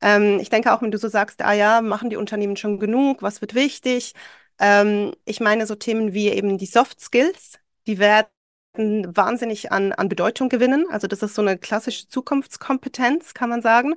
Ähm, 0.00 0.38
ich 0.40 0.48
denke 0.48 0.72
auch, 0.72 0.82
wenn 0.82 0.90
du 0.90 0.98
so 0.98 1.08
sagst, 1.08 1.42
ah 1.42 1.52
ja, 1.52 1.80
machen 1.80 2.10
die 2.10 2.16
Unternehmen 2.16 2.56
schon 2.56 2.78
genug, 2.78 3.22
was 3.22 3.40
wird 3.40 3.54
wichtig? 3.54 4.14
Ähm, 4.58 5.12
ich 5.24 5.40
meine 5.40 5.66
so 5.66 5.74
Themen 5.74 6.14
wie 6.14 6.28
eben 6.28 6.58
die 6.58 6.66
Soft 6.66 7.00
Skills, 7.00 7.58
die 7.86 7.98
werden 7.98 8.28
wahnsinnig 8.76 9.72
an, 9.72 9.92
an 9.92 10.08
Bedeutung 10.08 10.48
gewinnen. 10.48 10.86
Also 10.90 11.06
das 11.06 11.22
ist 11.22 11.34
so 11.34 11.42
eine 11.42 11.58
klassische 11.58 12.08
Zukunftskompetenz, 12.08 13.34
kann 13.34 13.50
man 13.50 13.62
sagen, 13.62 13.94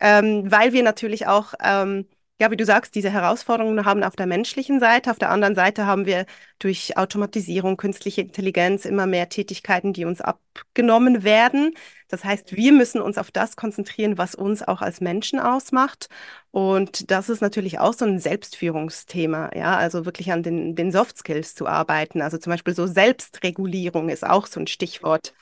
ähm, 0.00 0.50
weil 0.50 0.72
wir 0.72 0.82
natürlich 0.82 1.26
auch 1.26 1.54
ähm, 1.62 2.06
ja, 2.40 2.50
wie 2.50 2.56
du 2.56 2.64
sagst, 2.64 2.96
diese 2.96 3.10
Herausforderungen 3.10 3.84
haben 3.84 4.02
auf 4.02 4.16
der 4.16 4.26
menschlichen 4.26 4.80
Seite. 4.80 5.10
Auf 5.12 5.18
der 5.18 5.30
anderen 5.30 5.54
Seite 5.54 5.86
haben 5.86 6.04
wir 6.04 6.26
durch 6.58 6.96
Automatisierung, 6.96 7.76
künstliche 7.76 8.22
Intelligenz 8.22 8.84
immer 8.84 9.06
mehr 9.06 9.28
Tätigkeiten, 9.28 9.92
die 9.92 10.04
uns 10.04 10.20
abgenommen 10.20 11.22
werden. 11.22 11.74
Das 12.08 12.24
heißt, 12.24 12.56
wir 12.56 12.72
müssen 12.72 13.00
uns 13.00 13.18
auf 13.18 13.30
das 13.30 13.54
konzentrieren, 13.54 14.18
was 14.18 14.34
uns 14.34 14.62
auch 14.62 14.82
als 14.82 15.00
Menschen 15.00 15.38
ausmacht. 15.38 16.08
Und 16.50 17.10
das 17.10 17.28
ist 17.28 17.40
natürlich 17.40 17.78
auch 17.78 17.94
so 17.94 18.04
ein 18.04 18.18
Selbstführungsthema, 18.18 19.50
ja, 19.54 19.76
also 19.76 20.04
wirklich 20.04 20.32
an 20.32 20.42
den, 20.42 20.74
den 20.74 20.90
Soft 20.90 21.18
Skills 21.18 21.54
zu 21.54 21.66
arbeiten. 21.68 22.20
Also 22.20 22.38
zum 22.38 22.50
Beispiel 22.50 22.74
so 22.74 22.86
Selbstregulierung 22.86 24.08
ist 24.08 24.26
auch 24.26 24.46
so 24.46 24.58
ein 24.60 24.66
Stichwort 24.66 25.34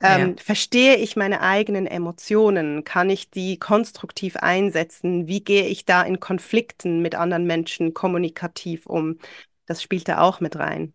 ähm, 0.00 0.36
ja. 0.36 0.42
Verstehe 0.42 0.96
ich 0.96 1.16
meine 1.16 1.40
eigenen 1.40 1.86
Emotionen? 1.86 2.84
Kann 2.84 3.10
ich 3.10 3.30
die 3.30 3.58
konstruktiv 3.58 4.36
einsetzen? 4.36 5.26
Wie 5.26 5.42
gehe 5.42 5.66
ich 5.66 5.84
da 5.84 6.02
in 6.02 6.20
Konflikten 6.20 7.02
mit 7.02 7.14
anderen 7.14 7.44
Menschen 7.44 7.94
kommunikativ 7.94 8.86
um? 8.86 9.18
Das 9.66 9.82
spielt 9.82 10.08
da 10.08 10.20
auch 10.20 10.40
mit 10.40 10.56
rein. 10.56 10.94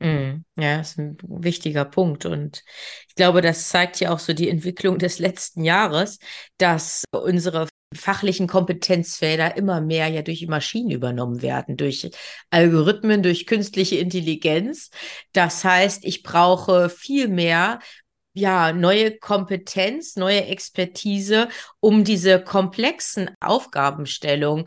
Mm, 0.00 0.44
ja, 0.56 0.80
ist 0.80 0.98
ein 0.98 1.16
wichtiger 1.22 1.84
Punkt. 1.84 2.26
Und 2.26 2.62
ich 3.08 3.14
glaube, 3.14 3.40
das 3.40 3.68
zeigt 3.68 4.00
ja 4.00 4.12
auch 4.12 4.18
so 4.18 4.34
die 4.34 4.50
Entwicklung 4.50 4.98
des 4.98 5.18
letzten 5.18 5.64
Jahres, 5.64 6.18
dass 6.58 7.04
unsere 7.12 7.68
fachlichen 7.94 8.48
Kompetenzfelder 8.48 9.56
immer 9.56 9.80
mehr 9.80 10.08
ja 10.08 10.22
durch 10.22 10.46
Maschinen 10.48 10.90
übernommen 10.90 11.42
werden, 11.42 11.76
durch 11.76 12.10
Algorithmen, 12.50 13.22
durch 13.22 13.46
künstliche 13.46 13.96
Intelligenz. 13.96 14.90
Das 15.32 15.64
heißt, 15.64 16.04
ich 16.04 16.22
brauche 16.22 16.88
viel 16.90 17.28
mehr 17.28 17.78
ja, 18.34 18.72
neue 18.72 19.16
Kompetenz, 19.16 20.16
neue 20.16 20.44
Expertise, 20.46 21.48
um 21.80 22.04
diese 22.04 22.42
komplexen 22.42 23.30
Aufgabenstellungen 23.40 24.66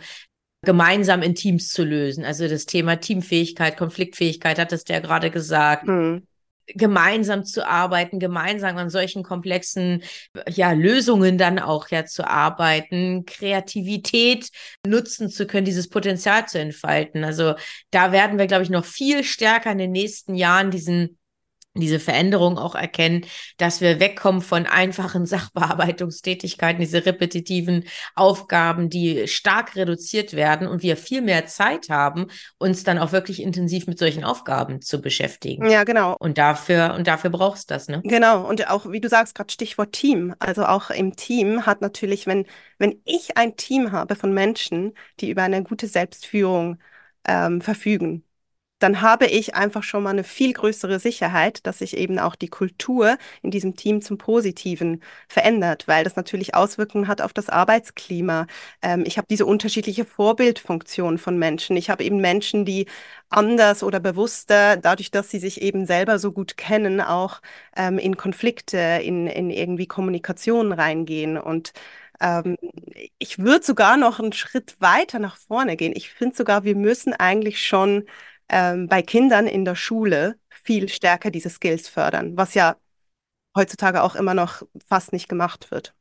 gemeinsam 0.61 1.21
in 1.21 1.35
Teams 1.35 1.69
zu 1.69 1.83
lösen. 1.83 2.25
Also 2.25 2.47
das 2.47 2.65
Thema 2.65 2.95
Teamfähigkeit, 2.95 3.77
Konfliktfähigkeit, 3.77 4.57
hat 4.57 4.71
es 4.71 4.85
ja 4.87 4.99
gerade 4.99 5.29
gesagt. 5.29 5.87
Mhm. 5.87 6.25
Gemeinsam 6.75 7.45
zu 7.45 7.65
arbeiten, 7.65 8.19
gemeinsam 8.19 8.75
an 8.75 8.89
solchen 8.89 9.23
komplexen 9.23 10.03
ja, 10.49 10.73
Lösungen 10.73 11.37
dann 11.37 11.59
auch 11.59 11.87
ja 11.87 12.03
zu 12.03 12.27
arbeiten, 12.27 13.23
Kreativität 13.25 14.49
nutzen 14.85 15.29
zu 15.29 15.47
können, 15.47 15.63
dieses 15.63 15.87
Potenzial 15.87 16.45
zu 16.45 16.59
entfalten. 16.59 17.23
Also 17.23 17.55
da 17.91 18.11
werden 18.11 18.37
wir, 18.37 18.47
glaube 18.47 18.63
ich, 18.63 18.69
noch 18.69 18.83
viel 18.83 19.23
stärker 19.23 19.71
in 19.71 19.77
den 19.77 19.93
nächsten 19.93 20.35
Jahren 20.35 20.69
diesen 20.69 21.16
diese 21.79 21.99
Veränderung 21.99 22.57
auch 22.57 22.75
erkennen, 22.75 23.25
dass 23.57 23.81
wir 23.81 23.99
wegkommen 23.99 24.41
von 24.41 24.65
einfachen 24.65 25.25
Sachbearbeitungstätigkeiten, 25.27 26.79
diese 26.79 27.05
repetitiven 27.05 27.83
Aufgaben, 28.15 28.89
die 28.89 29.27
stark 29.27 29.75
reduziert 29.75 30.33
werden 30.33 30.67
und 30.67 30.83
wir 30.83 30.97
viel 30.97 31.21
mehr 31.21 31.45
Zeit 31.47 31.89
haben, 31.89 32.27
uns 32.57 32.83
dann 32.83 32.97
auch 32.97 33.11
wirklich 33.11 33.41
intensiv 33.41 33.87
mit 33.87 33.99
solchen 33.99 34.23
Aufgaben 34.23 34.81
zu 34.81 35.01
beschäftigen. 35.01 35.69
Ja, 35.69 35.83
genau. 35.83 36.15
Und 36.19 36.37
dafür, 36.37 36.93
und 36.95 37.07
dafür 37.07 37.29
brauchst 37.29 37.69
du 37.69 37.73
das, 37.73 37.87
ne? 37.87 38.01
Genau. 38.03 38.47
Und 38.47 38.69
auch, 38.69 38.91
wie 38.91 39.01
du 39.01 39.09
sagst, 39.09 39.35
gerade 39.35 39.51
Stichwort 39.51 39.91
Team. 39.91 40.35
Also 40.39 40.65
auch 40.65 40.89
im 40.89 41.15
Team 41.15 41.65
hat 41.65 41.81
natürlich, 41.81 42.27
wenn, 42.27 42.45
wenn 42.77 43.01
ich 43.05 43.37
ein 43.37 43.55
Team 43.55 43.91
habe 43.91 44.15
von 44.15 44.33
Menschen, 44.33 44.93
die 45.19 45.29
über 45.29 45.43
eine 45.43 45.63
gute 45.63 45.87
Selbstführung 45.87 46.77
ähm, 47.27 47.61
verfügen, 47.61 48.23
dann 48.79 49.01
habe 49.01 49.25
ich 49.25 49.55
einfach 49.55 49.83
schon 49.83 50.03
mal 50.03 50.11
eine 50.11 50.23
viel 50.23 50.53
größere 50.53 50.99
Sicherheit, 50.99 51.65
dass 51.65 51.79
sich 51.79 51.97
eben 51.97 52.19
auch 52.19 52.35
die 52.35 52.47
Kultur 52.47 53.17
in 53.41 53.51
diesem 53.51 53.75
Team 53.75 54.01
zum 54.01 54.17
Positiven 54.17 55.01
verändert, 55.27 55.87
weil 55.87 56.03
das 56.03 56.15
natürlich 56.15 56.53
Auswirkungen 56.55 57.07
hat 57.07 57.21
auf 57.21 57.33
das 57.33 57.49
Arbeitsklima. 57.49 58.47
Ähm, 58.81 59.03
ich 59.05 59.17
habe 59.17 59.27
diese 59.29 59.45
unterschiedliche 59.45 60.05
Vorbildfunktion 60.05 61.17
von 61.17 61.37
Menschen. 61.39 61.75
Ich 61.77 61.89
habe 61.89 62.03
eben 62.03 62.21
Menschen, 62.21 62.65
die 62.65 62.85
anders 63.29 63.83
oder 63.83 63.99
bewusster, 63.99 64.77
dadurch, 64.77 65.11
dass 65.11 65.29
sie 65.29 65.39
sich 65.39 65.61
eben 65.61 65.85
selber 65.85 66.19
so 66.19 66.31
gut 66.31 66.57
kennen, 66.57 67.01
auch 67.01 67.41
ähm, 67.75 67.97
in 67.97 68.17
Konflikte, 68.17 68.77
in, 69.03 69.27
in 69.27 69.49
irgendwie 69.49 69.87
Kommunikation 69.87 70.71
reingehen 70.71 71.37
und 71.37 71.73
ähm, 72.19 72.57
ich 73.19 73.39
würde 73.39 73.65
sogar 73.65 73.97
noch 73.97 74.19
einen 74.19 74.33
Schritt 74.33 74.79
weiter 74.81 75.19
nach 75.19 75.37
vorne 75.37 75.75
gehen. 75.77 75.93
Ich 75.95 76.09
finde 76.09 76.35
sogar, 76.35 76.63
wir 76.63 76.75
müssen 76.75 77.13
eigentlich 77.13 77.65
schon 77.65 78.05
ähm, 78.49 78.87
bei 78.87 79.01
Kindern 79.01 79.47
in 79.47 79.65
der 79.65 79.75
Schule 79.75 80.39
viel 80.49 80.89
stärker 80.89 81.31
diese 81.31 81.49
Skills 81.49 81.87
fördern, 81.87 82.37
was 82.37 82.53
ja 82.53 82.77
heutzutage 83.55 84.03
auch 84.03 84.15
immer 84.15 84.33
noch 84.33 84.63
fast 84.87 85.13
nicht 85.13 85.29
gemacht 85.29 85.71
wird. 85.71 85.95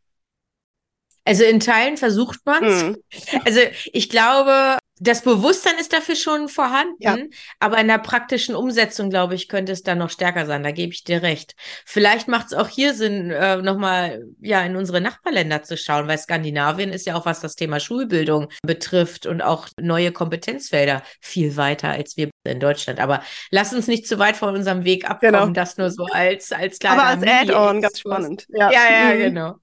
Also 1.27 1.43
in 1.45 1.61
Teilen 1.61 1.97
versucht 1.97 2.39
man 2.47 2.65
es. 2.65 2.83
Mhm. 2.85 2.97
Also 3.45 3.61
ich 3.93 4.09
glaube, 4.09 4.79
das 4.99 5.23
Bewusstsein 5.23 5.77
ist 5.79 5.93
dafür 5.93 6.17
schon 6.17 6.49
vorhanden, 6.49 6.97
ja. 7.01 7.17
aber 7.61 7.79
in 7.79 7.89
der 7.89 7.99
praktischen 7.99 8.55
Umsetzung, 8.55 9.11
glaube 9.11 9.35
ich, 9.35 9.49
könnte 9.49 9.73
es 9.73 9.83
dann 9.83 9.99
noch 9.99 10.09
stärker 10.09 10.47
sein. 10.47 10.63
Da 10.63 10.71
gebe 10.71 10.93
ich 10.93 11.05
dir 11.05 11.23
recht. 11.23 11.55
Vielleicht 11.85 12.29
macht 12.29 12.47
es 12.47 12.55
auch 12.55 12.69
hier 12.69 12.95
Sinn, 12.95 13.31
äh, 13.31 13.57
nochmal 13.57 14.25
ja, 14.41 14.63
in 14.63 14.77
unsere 14.77 15.03
Nachbarländer 15.03 15.63
zu 15.65 15.77
schauen, 15.77 16.09
weil 16.09 16.17
Skandinavien 16.17 16.93
ist 16.93 17.07
ja 17.07 17.15
auch, 17.17 17.27
was 17.27 17.41
das 17.41 17.57
Thema 17.57 17.79
Schulbildung 17.79 18.49
betrifft 18.63 19.27
und 19.27 19.43
auch 19.43 19.69
neue 19.79 20.13
Kompetenzfelder 20.13 21.03
viel 21.21 21.57
weiter 21.57 21.91
als 21.91 22.17
wir 22.17 22.31
in 22.45 22.61
Deutschland. 22.61 23.01
Aber 23.01 23.23
lass 23.51 23.75
uns 23.75 23.89
nicht 23.89 24.07
zu 24.07 24.19
weit 24.19 24.37
von 24.37 24.55
unserem 24.55 24.85
Weg 24.85 25.11
abkommen, 25.11 25.33
genau. 25.33 25.47
das 25.49 25.77
nur 25.77 25.91
so 25.91 26.07
als, 26.07 26.53
als 26.53 26.79
kleiner 26.79 27.03
Aber 27.03 27.21
als 27.21 27.23
Add-on, 27.27 27.83
ganz 27.83 27.99
spannend. 27.99 28.47
Ja, 28.49 28.71
ja, 28.71 28.81
ja 28.91 29.15
mhm. 29.15 29.19
genau. 29.19 29.55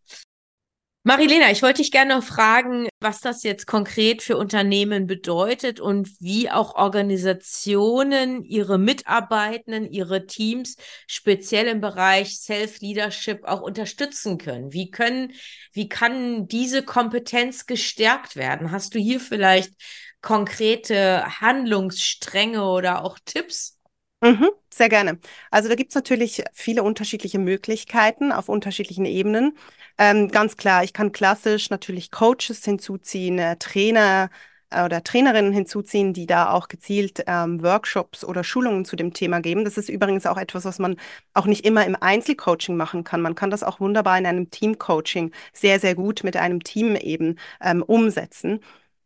Marilena, 1.06 1.52
ich 1.52 1.62
wollte 1.62 1.82
dich 1.82 1.92
gerne 1.92 2.16
noch 2.16 2.24
fragen, 2.24 2.88
was 3.02 3.20
das 3.20 3.44
jetzt 3.44 3.68
konkret 3.68 4.22
für 4.22 4.38
Unternehmen 4.38 5.06
bedeutet 5.06 5.82
und 5.82 6.10
wie 6.22 6.50
auch 6.50 6.76
Organisationen 6.76 8.42
ihre 8.46 8.78
Mitarbeitenden, 8.78 9.92
ihre 9.92 10.28
Teams 10.28 10.78
speziell 11.06 11.68
im 11.68 11.82
Bereich 11.82 12.40
Self-Leadership 12.40 13.44
auch 13.44 13.60
unterstützen 13.60 14.38
können. 14.38 14.72
Wie 14.72 14.92
können, 14.92 15.34
wie 15.74 15.90
kann 15.90 16.48
diese 16.48 16.84
Kompetenz 16.84 17.66
gestärkt 17.66 18.38
werden? 18.38 18.72
Hast 18.72 18.96
du 18.96 19.00
hier 19.00 19.20
vielleicht 19.20 19.74
konkrete 20.22 21.26
Handlungsstränge 21.42 22.64
oder 22.64 23.04
auch 23.04 23.20
Tipps? 23.26 23.78
Mhm, 24.22 24.52
sehr 24.74 24.88
gerne. 24.88 25.20
Also 25.52 25.68
da 25.68 25.76
gibt 25.76 25.92
es 25.92 25.96
natürlich 25.96 26.44
viele 26.54 26.82
unterschiedliche 26.84 27.40
Möglichkeiten 27.40 28.32
auf 28.32 28.48
unterschiedlichen 28.48 29.04
Ebenen. 29.04 29.58
Ähm, 29.98 30.30
ganz 30.30 30.58
klar, 30.58 30.84
ich 30.84 30.94
kann 30.94 31.12
klassisch 31.12 31.70
natürlich 31.70 32.12
Coaches 32.12 32.66
hinzuziehen, 32.66 33.38
äh, 33.40 33.58
Trainer 33.58 34.30
äh, 34.72 34.84
oder 34.84 35.04
Trainerinnen 35.04 35.54
hinzuziehen, 35.54 36.14
die 36.14 36.26
da 36.26 36.52
auch 36.52 36.68
gezielt 36.68 37.24
ähm, 37.28 37.62
Workshops 37.62 38.26
oder 38.26 38.44
Schulungen 38.44 38.86
zu 38.86 38.96
dem 38.96 39.14
Thema 39.14 39.40
geben. 39.40 39.66
Das 39.66 39.78
ist 39.78 39.90
übrigens 39.90 40.26
auch 40.26 40.38
etwas, 40.38 40.66
was 40.66 40.80
man 40.80 40.98
auch 41.34 41.46
nicht 41.46 41.66
immer 41.66 41.86
im 41.86 41.96
Einzelcoaching 42.00 42.76
machen 42.76 43.04
kann. 43.04 43.22
Man 43.22 43.36
kann 43.36 43.52
das 43.52 43.64
auch 43.64 43.80
wunderbar 43.80 44.18
in 44.18 44.26
einem 44.26 44.50
Teamcoaching 44.50 45.32
sehr, 45.54 45.80
sehr 45.80 45.96
gut 45.96 46.24
mit 46.24 46.38
einem 46.38 46.64
Team 46.64 46.96
eben 46.96 47.38
ähm, 47.62 47.84
umsetzen. 47.84 48.62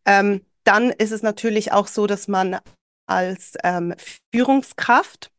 Ähm, 0.05 0.41
dann 0.63 0.89
ist 0.91 1.11
es 1.11 1.21
natürlich 1.21 1.71
auch 1.73 1.87
so, 1.87 2.07
dass 2.07 2.27
man 2.27 2.57
als 3.07 3.55
ähm, 3.63 3.93
Führungskraft 4.33 5.31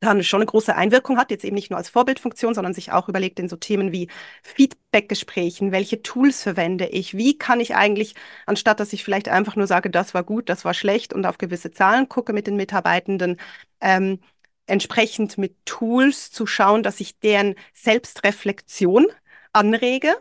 dann 0.00 0.22
schon 0.24 0.40
eine 0.40 0.46
große 0.46 0.74
Einwirkung 0.74 1.18
hat, 1.18 1.30
jetzt 1.30 1.44
eben 1.44 1.54
nicht 1.54 1.70
nur 1.70 1.78
als 1.78 1.88
Vorbildfunktion, 1.88 2.54
sondern 2.54 2.74
sich 2.74 2.92
auch 2.92 3.08
überlegt 3.08 3.38
in 3.40 3.48
so 3.48 3.56
Themen 3.56 3.92
wie 3.92 4.08
Feedbackgesprächen, 4.42 5.72
welche 5.72 6.02
Tools 6.02 6.42
verwende 6.42 6.86
ich, 6.86 7.16
wie 7.16 7.38
kann 7.38 7.60
ich 7.60 7.74
eigentlich, 7.74 8.14
anstatt 8.46 8.80
dass 8.80 8.92
ich 8.92 9.04
vielleicht 9.04 9.28
einfach 9.28 9.56
nur 9.56 9.66
sage, 9.66 9.90
das 9.90 10.14
war 10.14 10.24
gut, 10.24 10.48
das 10.48 10.64
war 10.64 10.74
schlecht 10.74 11.12
und 11.12 11.26
auf 11.26 11.38
gewisse 11.38 11.70
Zahlen 11.72 12.08
gucke 12.08 12.32
mit 12.32 12.46
den 12.46 12.56
Mitarbeitenden, 12.56 13.38
ähm, 13.80 14.20
entsprechend 14.66 15.38
mit 15.38 15.56
Tools 15.66 16.30
zu 16.30 16.46
schauen, 16.46 16.82
dass 16.82 17.00
ich 17.00 17.18
deren 17.20 17.54
Selbstreflexion 17.74 19.06
anrege. 19.52 20.16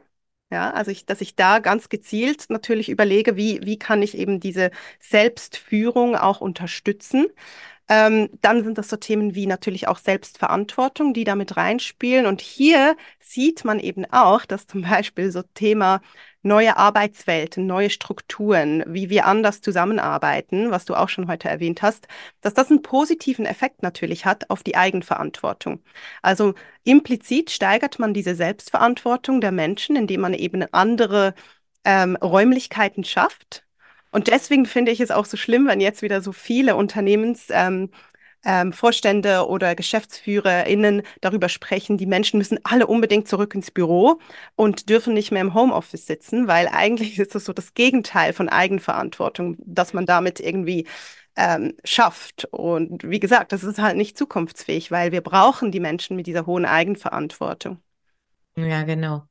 Ja, 0.51 0.69
also 0.71 0.91
ich, 0.91 1.05
dass 1.07 1.21
ich 1.21 1.35
da 1.35 1.57
ganz 1.59 1.89
gezielt 1.89 2.45
natürlich 2.49 2.89
überlege, 2.89 3.35
wie, 3.35 3.61
wie 3.63 3.79
kann 3.79 4.03
ich 4.03 4.15
eben 4.15 4.39
diese 4.39 4.69
Selbstführung 4.99 6.15
auch 6.15 6.41
unterstützen. 6.41 7.25
Ähm, 7.89 8.29
dann 8.41 8.63
sind 8.63 8.77
das 8.77 8.89
so 8.89 8.95
Themen 8.95 9.35
wie 9.35 9.45
natürlich 9.45 9.87
auch 9.87 9.97
Selbstverantwortung, 9.97 11.13
die 11.13 11.25
damit 11.25 11.57
reinspielen. 11.57 12.25
Und 12.25 12.41
hier 12.41 12.95
sieht 13.19 13.65
man 13.65 13.79
eben 13.79 14.05
auch, 14.11 14.45
dass 14.45 14.67
zum 14.67 14.83
Beispiel 14.83 15.31
so 15.31 15.41
Thema 15.53 16.01
neue 16.43 16.77
Arbeitswelten, 16.77 17.65
neue 17.65 17.89
Strukturen, 17.89 18.83
wie 18.87 19.09
wir 19.09 19.25
anders 19.25 19.61
zusammenarbeiten, 19.61 20.71
was 20.71 20.85
du 20.85 20.95
auch 20.95 21.09
schon 21.09 21.27
heute 21.27 21.49
erwähnt 21.49 21.81
hast, 21.81 22.07
dass 22.41 22.53
das 22.53 22.69
einen 22.69 22.81
positiven 22.81 23.45
Effekt 23.45 23.81
natürlich 23.81 24.25
hat 24.25 24.49
auf 24.49 24.61
die 24.63 24.75
Eigenverantwortung. 24.75 25.81
Also 26.21 26.53
implizit 26.83 27.49
steigert 27.49 27.97
man 27.99 28.13
diese 28.13 28.35
Selbstverantwortung 28.35 29.41
der 29.41 29.51
Menschen, 29.51 29.95
indem 29.95 30.21
man 30.21 30.33
eben 30.33 30.63
andere 30.73 31.33
ähm, 31.85 32.17
Räumlichkeiten 32.17 33.03
schafft, 33.03 33.65
und 34.13 34.27
deswegen 34.27 34.65
finde 34.65 34.91
ich 34.91 34.99
es 34.99 35.11
auch 35.11 35.25
so 35.25 35.37
schlimm, 35.37 35.67
wenn 35.67 35.81
jetzt 35.81 36.01
wieder 36.01 36.21
so 36.21 36.31
viele 36.31 36.75
Unternehmens 36.75 37.47
ähm, 37.49 37.89
ähm, 38.45 38.73
Vorstände 38.73 39.47
oder 39.47 39.75
GeschäftsführerInnen 39.75 41.03
darüber 41.21 41.49
sprechen, 41.49 41.97
die 41.97 42.05
Menschen 42.05 42.37
müssen 42.37 42.59
alle 42.63 42.87
unbedingt 42.87 43.27
zurück 43.27 43.55
ins 43.55 43.71
Büro 43.71 44.19
und 44.55 44.89
dürfen 44.89 45.13
nicht 45.13 45.31
mehr 45.31 45.41
im 45.41 45.53
Homeoffice 45.53 46.05
sitzen, 46.05 46.47
weil 46.47 46.67
eigentlich 46.67 47.19
ist 47.19 47.35
das 47.35 47.45
so 47.45 47.53
das 47.53 47.73
Gegenteil 47.73 48.33
von 48.33 48.49
Eigenverantwortung, 48.49 49.55
dass 49.59 49.93
man 49.93 50.05
damit 50.05 50.39
irgendwie 50.39 50.87
ähm, 51.35 51.73
schafft. 51.83 52.45
Und 52.51 53.09
wie 53.09 53.19
gesagt, 53.19 53.51
das 53.51 53.63
ist 53.63 53.79
halt 53.79 53.97
nicht 53.97 54.17
zukunftsfähig, 54.17 54.91
weil 54.91 55.11
wir 55.11 55.21
brauchen 55.21 55.71
die 55.71 55.79
Menschen 55.79 56.15
mit 56.15 56.27
dieser 56.27 56.45
hohen 56.45 56.65
Eigenverantwortung. 56.65 57.81
Ja, 58.55 58.83
genau. 58.83 59.27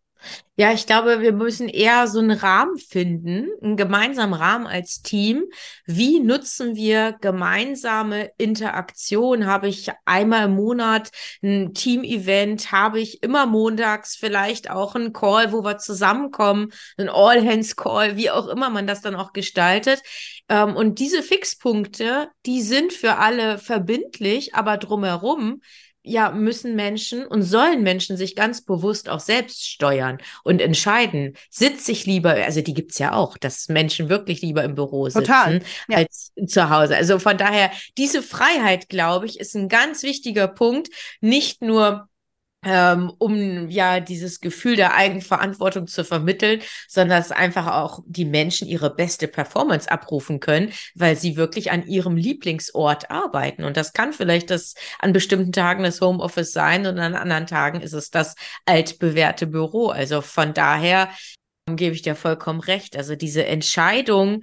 Ja, 0.57 0.73
ich 0.73 0.87
glaube, 0.87 1.23
wir 1.23 1.33
müssen 1.33 1.67
eher 1.69 2.07
so 2.07 2.19
einen 2.19 2.31
Rahmen 2.31 2.77
finden, 2.77 3.49
einen 3.63 3.77
gemeinsamen 3.77 4.35
Rahmen 4.35 4.67
als 4.67 5.01
Team. 5.01 5.45
Wie 5.87 6.21
nutzen 6.21 6.77
wir 6.77 7.17
gemeinsame 7.21 8.31
Interaktion? 8.37 9.47
Habe 9.47 9.69
ich 9.69 9.91
einmal 10.05 10.45
im 10.45 10.55
Monat 10.55 11.11
ein 11.43 11.73
Team-Event? 11.73 12.71
Habe 12.71 13.01
ich 13.01 13.23
immer 13.23 13.47
montags 13.47 14.15
vielleicht 14.15 14.71
auch 14.71 14.95
einen 14.95 15.15
Call, 15.15 15.53
wo 15.53 15.65
wir 15.65 15.79
zusammenkommen? 15.79 16.71
Ein 16.99 17.09
All-Hands-Call, 17.09 18.17
wie 18.17 18.31
auch 18.31 18.47
immer 18.49 18.69
man 18.69 18.87
das 18.87 19.01
dann 19.01 19.15
auch 19.15 19.33
gestaltet. 19.33 20.03
Ähm, 20.51 20.77
und 20.77 20.99
diese 20.99 21.23
Fixpunkte, 21.23 22.29
die 22.45 22.61
sind 22.61 22.93
für 22.93 23.17
alle 23.17 23.57
verbindlich, 23.59 24.55
aber 24.55 24.77
drumherum 24.77 25.63
ja, 26.05 26.33
müssen 26.33 26.75
Menschen 26.75 27.27
und 27.27 27.43
sollen 27.43 27.83
Menschen 27.83 28.17
sich 28.17 28.35
ganz 28.35 28.63
bewusst 28.63 29.09
auch 29.09 29.21
selbst 29.21 29.69
steuern 29.69 30.19
und 30.43 30.61
entscheiden, 30.61 31.35
sitze 31.49 31.93
ich 31.93 32.07
lieber, 32.07 32.31
also 32.33 32.61
die 32.61 32.75
gibt's 32.75 32.99
ja 32.99 33.13
auch, 33.13 33.37
dass 33.39 33.69
Menschen 33.69 34.09
wirklich 34.09 34.43
lieber 34.43 34.65
im 34.65 34.75
Büro 34.75 35.09
sitzen 35.09 35.21
Total, 35.21 35.63
ja. 35.89 35.99
als 35.99 36.33
zu 36.47 36.71
Hause. 36.71 36.97
Also 36.97 37.19
von 37.19 37.39
daher, 37.39 37.71
diese 37.99 38.23
Freiheit, 38.23 38.89
glaube 38.89 39.27
ich, 39.27 39.39
ist 39.39 39.55
ein 39.55 39.69
ganz 39.69 40.03
wichtiger 40.03 40.49
Punkt, 40.49 40.89
nicht 41.21 41.63
nur 41.63 42.09
ähm, 42.65 43.13
um 43.19 43.69
ja 43.69 44.01
dieses 44.01 44.41
Gefühl 44.41 44.77
der 44.77 44.95
Eigenverantwortung 44.95 45.87
zu 45.87 46.05
vermitteln, 46.05 46.63
sondern 46.89 47.19
dass 47.19 47.33
einfach 47.33 47.67
auch 47.67 48.01
die 48.07 48.25
Menschen 48.25 48.69
ihre 48.69 48.95
beste 48.95 49.29
Performance 49.29 49.91
abrufen 49.91 50.41
können, 50.41 50.73
weil 50.95 51.17
sie 51.17 51.37
wirklich 51.37 51.73
an 51.73 51.87
ihrem 51.87 52.17
Lieblingsort 52.17 53.11
arbeiten. 53.11 53.65
Und 53.65 53.77
das 53.77 53.93
kann 53.93 54.13
vielleicht 54.13 54.51
das 54.51 54.75
an 54.99 55.13
bestimmten 55.13 55.53
Tagen 55.53 55.83
das 55.83 56.01
Homeoffice 56.01 56.53
sein 56.53 56.87
und 56.87 56.99
an 56.99 57.15
anderen 57.15 57.47
Tagen 57.47 57.81
ist 57.81 57.95
es 57.95 58.11
das 58.11 58.35
altbewährte 58.67 59.47
Büro. 59.47 59.89
Also 59.89 60.21
von 60.21 60.55
daher 60.55 61.09
gebe 61.67 61.95
ich 61.95 62.03
dir 62.03 62.15
vollkommen 62.15 62.61
recht. 62.61 62.97
Also 62.97 63.17
diese 63.17 63.47
Entscheidung, 63.47 64.43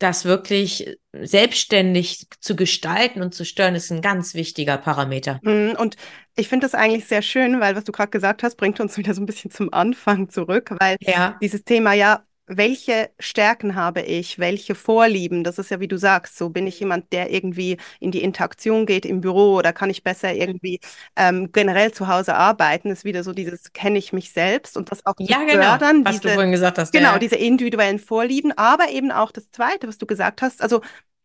das 0.00 0.24
wirklich 0.24 0.98
selbstständig 1.12 2.26
zu 2.40 2.56
gestalten 2.56 3.22
und 3.22 3.34
zu 3.34 3.44
steuern, 3.44 3.74
ist 3.74 3.92
ein 3.92 4.00
ganz 4.00 4.34
wichtiger 4.34 4.78
Parameter. 4.78 5.38
Mhm, 5.42 5.76
und 5.78 5.96
ich 6.36 6.48
finde 6.48 6.64
das 6.64 6.74
eigentlich 6.74 7.04
sehr 7.04 7.22
schön, 7.22 7.60
weil 7.60 7.76
was 7.76 7.84
du 7.84 7.92
gerade 7.92 8.10
gesagt 8.10 8.42
hast, 8.42 8.56
bringt 8.56 8.80
uns 8.80 8.96
wieder 8.96 9.14
so 9.14 9.20
ein 9.20 9.26
bisschen 9.26 9.50
zum 9.50 9.72
Anfang 9.72 10.28
zurück, 10.28 10.74
weil 10.80 10.96
ja. 11.00 11.36
dieses 11.42 11.64
Thema 11.64 11.92
ja, 11.92 12.24
welche 12.52 13.10
Stärken 13.20 13.76
habe 13.76 14.02
ich, 14.02 14.40
welche 14.40 14.74
Vorlieben, 14.74 15.44
das 15.44 15.58
ist 15.58 15.70
ja, 15.70 15.78
wie 15.78 15.86
du 15.86 15.96
sagst, 15.96 16.36
so 16.36 16.50
bin 16.50 16.66
ich 16.66 16.80
jemand, 16.80 17.12
der 17.12 17.30
irgendwie 17.30 17.76
in 18.00 18.10
die 18.10 18.22
Interaktion 18.22 18.86
geht 18.86 19.06
im 19.06 19.20
Büro 19.20 19.54
oder 19.54 19.72
kann 19.72 19.88
ich 19.88 20.02
besser 20.02 20.34
irgendwie 20.34 20.80
ähm, 21.14 21.52
generell 21.52 21.92
zu 21.92 22.08
Hause 22.08 22.34
arbeiten, 22.34 22.90
ist 22.90 23.04
wieder 23.04 23.22
so 23.22 23.32
dieses, 23.32 23.72
kenne 23.72 23.98
ich 23.98 24.12
mich 24.12 24.32
selbst 24.32 24.76
und 24.76 24.90
das 24.90 25.06
auch 25.06 25.14
ja, 25.20 25.38
zu 25.38 25.46
genau, 25.46 25.62
fördern. 25.62 26.04
Was 26.04 26.16
diese, 26.16 26.28
du 26.28 26.34
vorhin 26.34 26.50
gesagt 26.50 26.78
hast. 26.78 26.92
Genau, 26.92 27.12
ja. 27.12 27.18
diese 27.20 27.36
individuellen 27.36 28.00
Vorlieben, 28.00 28.52
aber 28.58 28.90
eben 28.90 29.12
auch 29.12 29.30
das 29.30 29.50
Zweite, 29.52 29.86
was 29.86 29.98
du 29.98 30.06
gesagt 30.06 30.42
hast, 30.42 30.60
also 30.60 30.80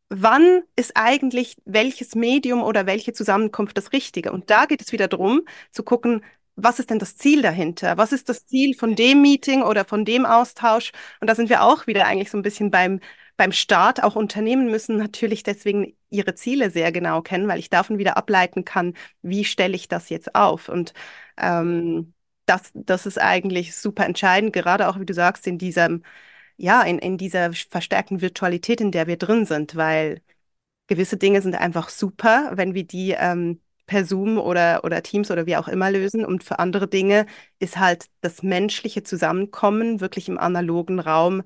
wann 0.09 0.61
ist 0.75 0.91
eigentlich 0.93 1.57
welches 1.65 2.13
Medium 2.13 2.61
oder 2.61 2.85
welche 2.85 3.13
Zusammenkunft 3.13 3.75
das 3.77 3.93
Richtige? 3.93 4.31
Und 4.31 4.51
da 4.51 4.65
geht 4.65 4.81
es 4.81 4.91
wieder 4.91 5.07
darum, 5.07 5.41
zu 5.71 5.81
gucken, 5.81 6.21
was 6.55 6.79
ist 6.79 6.89
denn 6.89 6.99
das 6.99 7.17
Ziel 7.17 7.41
dahinter? 7.41 7.97
Was 7.97 8.11
ist 8.11 8.29
das 8.29 8.45
Ziel 8.45 8.75
von 8.75 8.95
dem 8.95 9.21
Meeting 9.21 9.61
oder 9.63 9.85
von 9.85 10.05
dem 10.05 10.25
Austausch? 10.25 10.91
Und 11.19 11.29
da 11.29 11.35
sind 11.35 11.49
wir 11.49 11.63
auch 11.63 11.87
wieder 11.87 12.05
eigentlich 12.07 12.31
so 12.31 12.37
ein 12.37 12.41
bisschen 12.43 12.71
beim, 12.71 12.99
beim 13.37 13.51
Start. 13.51 14.03
Auch 14.03 14.15
Unternehmen 14.15 14.71
müssen 14.71 14.97
natürlich 14.97 15.43
deswegen 15.43 15.95
ihre 16.09 16.35
Ziele 16.35 16.71
sehr 16.71 16.91
genau 16.91 17.21
kennen, 17.21 17.47
weil 17.47 17.59
ich 17.59 17.69
davon 17.69 17.97
wieder 17.97 18.17
ableiten 18.17 18.63
kann, 18.65 18.93
wie 19.21 19.43
stelle 19.45 19.75
ich 19.75 19.87
das 19.87 20.09
jetzt 20.09 20.35
auf? 20.35 20.69
Und 20.69 20.93
ähm, 21.37 22.13
das, 22.45 22.71
das 22.73 23.05
ist 23.05 23.19
eigentlich 23.19 23.75
super 23.75 24.05
entscheidend, 24.05 24.53
gerade 24.53 24.87
auch, 24.87 24.99
wie 24.99 25.05
du 25.05 25.13
sagst, 25.13 25.47
in 25.47 25.57
diesem, 25.57 26.03
ja, 26.57 26.83
in, 26.83 26.99
in 26.99 27.17
dieser 27.17 27.53
verstärkten 27.53 28.21
Virtualität, 28.21 28.81
in 28.81 28.91
der 28.91 29.07
wir 29.07 29.17
drin 29.17 29.45
sind, 29.45 29.75
weil 29.75 30.21
gewisse 30.87 31.17
Dinge 31.17 31.41
sind 31.41 31.55
einfach 31.55 31.89
super, 31.89 32.51
wenn 32.55 32.73
wir 32.73 32.85
die 32.85 33.11
ähm, 33.11 33.61
per 33.87 34.05
Zoom 34.05 34.37
oder, 34.37 34.83
oder 34.83 35.03
Teams 35.03 35.31
oder 35.31 35.45
wie 35.45 35.57
auch 35.57 35.67
immer 35.67 35.91
lösen. 35.91 36.25
Und 36.25 36.43
für 36.43 36.59
andere 36.59 36.87
Dinge 36.87 37.25
ist 37.59 37.77
halt 37.77 38.07
das 38.21 38.43
menschliche 38.43 39.03
Zusammenkommen 39.03 40.01
wirklich 40.01 40.29
im 40.29 40.37
analogen 40.39 40.99
Raum 40.99 41.43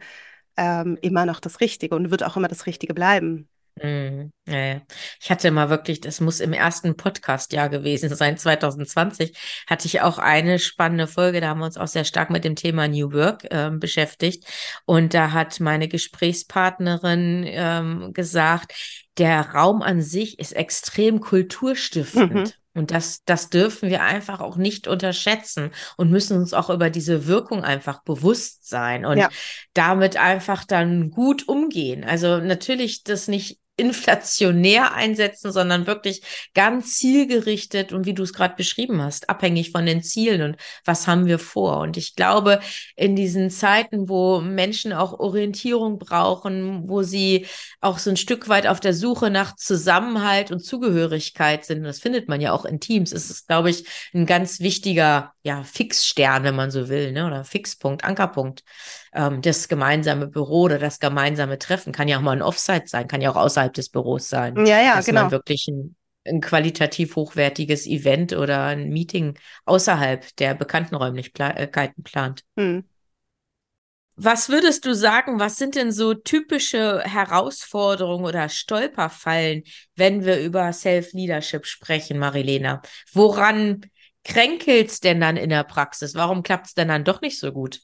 ähm, 0.58 0.98
immer 1.02 1.26
noch 1.28 1.42
das 1.42 1.62
Richtige 1.62 1.96
und 1.96 2.12
wird 2.12 2.24
auch 2.24 2.38
immer 2.38 2.48
das 2.50 2.68
Richtige 2.68 2.94
bleiben. 2.96 3.49
Mm, 3.76 4.32
ja, 4.48 4.82
Ich 5.22 5.32
hatte 5.32 5.52
mal 5.52 5.70
wirklich, 5.70 6.02
das 6.02 6.20
muss 6.20 6.40
im 6.40 6.54
ersten 6.54 6.98
Podcast-Jahr 6.98 7.70
gewesen 7.70 8.14
sein, 8.14 8.38
2020, 8.38 9.38
hatte 9.68 9.86
ich 9.86 10.02
auch 10.02 10.18
eine 10.18 10.60
spannende 10.60 11.08
Folge, 11.08 11.42
da 11.42 11.50
haben 11.50 11.60
wir 11.60 11.66
uns 11.66 11.78
auch 11.78 11.88
sehr 11.88 12.04
stark 12.04 12.30
mit 12.30 12.44
dem 12.44 12.56
Thema 12.56 12.88
New 12.88 13.14
Work 13.14 13.46
äh, 13.52 13.70
beschäftigt. 13.72 14.46
Und 14.86 15.14
da 15.14 15.32
hat 15.32 15.60
meine 15.60 15.88
Gesprächspartnerin 15.88 17.46
ähm, 17.48 18.14
gesagt, 18.14 18.74
der 19.18 19.50
Raum 19.52 19.82
an 19.82 20.02
sich 20.02 20.40
ist 20.40 20.54
extrem 20.54 21.20
kulturstiftend. 21.20 22.34
Mhm. 22.34 22.52
Und 22.80 22.92
das, 22.92 23.24
das 23.26 23.50
dürfen 23.50 23.90
wir 23.90 24.02
einfach 24.02 24.40
auch 24.40 24.56
nicht 24.56 24.88
unterschätzen 24.88 25.72
und 25.98 26.10
müssen 26.10 26.38
uns 26.38 26.54
auch 26.54 26.70
über 26.70 26.90
diese 26.90 27.28
Wirkung 27.28 27.64
einfach 27.64 28.04
bewusst 28.04 28.68
sein 28.68 29.06
und 29.06 29.18
ja. 29.18 29.30
damit 29.74 30.18
einfach 30.18 30.64
dann 30.64 31.12
gut 31.12 31.48
umgehen. 31.48 32.04
Also 32.04 32.38
natürlich 32.38 33.04
das 33.04 33.28
nicht 33.28 33.60
inflationär 33.80 34.94
einsetzen, 34.94 35.52
sondern 35.52 35.88
wirklich 35.88 36.22
ganz 36.54 36.98
zielgerichtet 36.98 37.94
und 37.94 38.06
wie 38.06 38.14
du 38.14 38.24
es 38.24 38.34
gerade 38.34 38.56
beschrieben 38.56 39.02
hast, 39.02 39.30
abhängig 39.30 39.72
von 39.72 39.86
den 39.86 40.04
Zielen 40.04 40.42
und 40.42 40.58
was 40.86 41.08
haben 41.08 41.26
wir 41.26 41.40
vor. 41.40 41.80
Und 41.80 41.98
ich 41.98 42.16
glaube, 42.16 42.60
in 42.96 43.16
diesen 43.16 43.50
Zeiten, 43.50 44.10
wo 44.10 44.42
Menschen 44.42 44.94
auch 44.94 45.20
Orientierung 45.20 45.98
brauchen, 45.98 46.90
wo 46.90 47.04
sie 47.04 47.46
auch 47.82 47.98
so 47.98 48.10
ein 48.10 48.18
Stück 48.18 48.50
weit 48.50 48.68
auf 48.68 48.80
der 48.80 48.94
Suche 48.94 49.30
nach 49.30 49.56
Zusammenhalt 49.56 50.52
und 50.52 50.60
Zugehörigkeit 50.60 51.66
sind, 51.66 51.84
das 51.84 52.00
findet 52.00 52.28
man 52.28 52.42
ja 52.42 52.52
auch 52.52 52.66
in 52.66 52.80
Teams, 52.80 53.12
ist 53.12 53.30
es, 53.30 53.48
glaube 53.48 53.70
ich, 53.70 53.86
ein 54.14 54.26
ganz 54.26 54.60
wichtiger, 54.60 55.34
ja, 55.44 55.64
Fixstern, 55.64 56.44
wenn 56.44 56.56
man 56.56 56.72
so 56.72 56.90
will, 56.90 57.12
ne? 57.12 57.26
oder 57.26 57.44
Fixpunkt, 57.46 58.04
Ankerpunkt 58.04 58.64
ähm, 59.14 59.42
das 59.42 59.68
gemeinsame 59.68 60.28
Büro 60.28 60.64
oder 60.64 60.80
das 60.80 61.00
gemeinsame 61.00 61.58
Treffen 61.58 61.92
kann 61.94 62.08
ja 62.08 62.18
auch 62.18 62.22
mal 62.22 62.36
ein 62.36 62.42
Offsite 62.42 62.88
sein, 62.88 63.08
kann 63.08 63.22
ja 63.22 63.32
auch 63.32 63.36
außerhalb 63.36 63.74
des 63.74 63.90
Büros 63.90 64.30
sein. 64.30 64.56
Ja, 64.66 64.82
ja, 64.82 64.96
dass 64.96 65.06
genau. 65.06 65.24
Man 65.24 65.32
wirklich 65.32 65.68
ein, 65.68 65.96
ein 66.26 66.42
qualitativ 66.42 67.16
hochwertiges 67.16 67.88
Event 67.88 68.34
oder 68.34 68.66
ein 68.66 68.90
Meeting 68.90 69.38
außerhalb 69.66 70.36
der 70.38 70.54
bekannten 70.56 70.96
Räumlichkeiten 70.96 72.04
plant. 72.04 72.44
Hm. 72.58 72.84
Was 74.22 74.50
würdest 74.50 74.86
du 74.86 74.94
sagen, 74.94 75.40
was 75.40 75.56
sind 75.56 75.76
denn 75.76 75.94
so 75.94 76.14
typische 76.14 77.02
Herausforderungen 77.06 78.26
oder 78.26 78.50
Stolperfallen, 78.50 79.64
wenn 79.96 80.26
wir 80.26 80.42
über 80.42 80.74
Self-Leadership 80.74 81.66
sprechen, 81.66 82.20
Marilena? 82.20 82.82
Woran 83.14 83.86
kränkelt 84.26 84.90
es 84.90 85.00
denn 85.00 85.22
dann 85.22 85.38
in 85.38 85.50
der 85.50 85.64
Praxis? 85.64 86.16
Warum 86.16 86.44
klappt 86.44 86.68
es 86.68 86.74
denn 86.74 86.90
dann 86.90 87.06
doch 87.06 87.22
nicht 87.22 87.40
so 87.40 87.54
gut? 87.54 87.80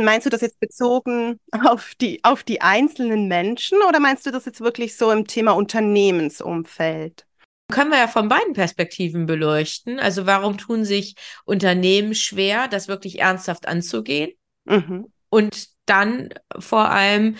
Meinst 0.00 0.26
du 0.26 0.30
das 0.30 0.40
jetzt 0.40 0.58
bezogen 0.58 1.38
auf 1.64 1.94
die, 2.00 2.22
auf 2.24 2.42
die 2.42 2.60
einzelnen 2.60 3.28
Menschen 3.28 3.78
oder 3.88 4.00
meinst 4.00 4.26
du 4.26 4.30
das 4.32 4.44
jetzt 4.44 4.60
wirklich 4.60 4.96
so 4.96 5.10
im 5.12 5.26
Thema 5.26 5.52
Unternehmensumfeld? 5.52 7.26
Können 7.72 7.90
wir 7.90 7.98
ja 7.98 8.08
von 8.08 8.28
beiden 8.28 8.52
Perspektiven 8.52 9.26
beleuchten. 9.26 9.98
Also 9.98 10.26
warum 10.26 10.58
tun 10.58 10.84
sich 10.84 11.14
Unternehmen 11.44 12.14
schwer, 12.14 12.68
das 12.68 12.88
wirklich 12.88 13.20
ernsthaft 13.20 13.66
anzugehen? 13.66 14.32
Mhm. 14.64 15.06
Und 15.30 15.68
dann 15.86 16.30
vor 16.58 16.90
allem, 16.90 17.36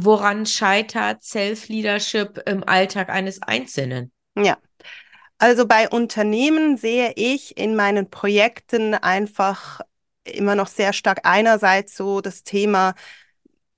woran 0.00 0.46
scheitert 0.46 1.22
Self-Leadership 1.22 2.42
im 2.46 2.64
Alltag 2.64 3.10
eines 3.10 3.42
Einzelnen? 3.42 4.10
Ja. 4.36 4.58
Also 5.38 5.66
bei 5.66 5.88
Unternehmen 5.88 6.76
sehe 6.76 7.12
ich 7.16 7.56
in 7.56 7.76
meinen 7.76 8.10
Projekten 8.10 8.94
einfach 8.94 9.80
immer 10.24 10.54
noch 10.54 10.68
sehr 10.68 10.92
stark 10.92 11.20
einerseits 11.24 11.96
so 11.96 12.20
das 12.20 12.42
Thema, 12.44 12.94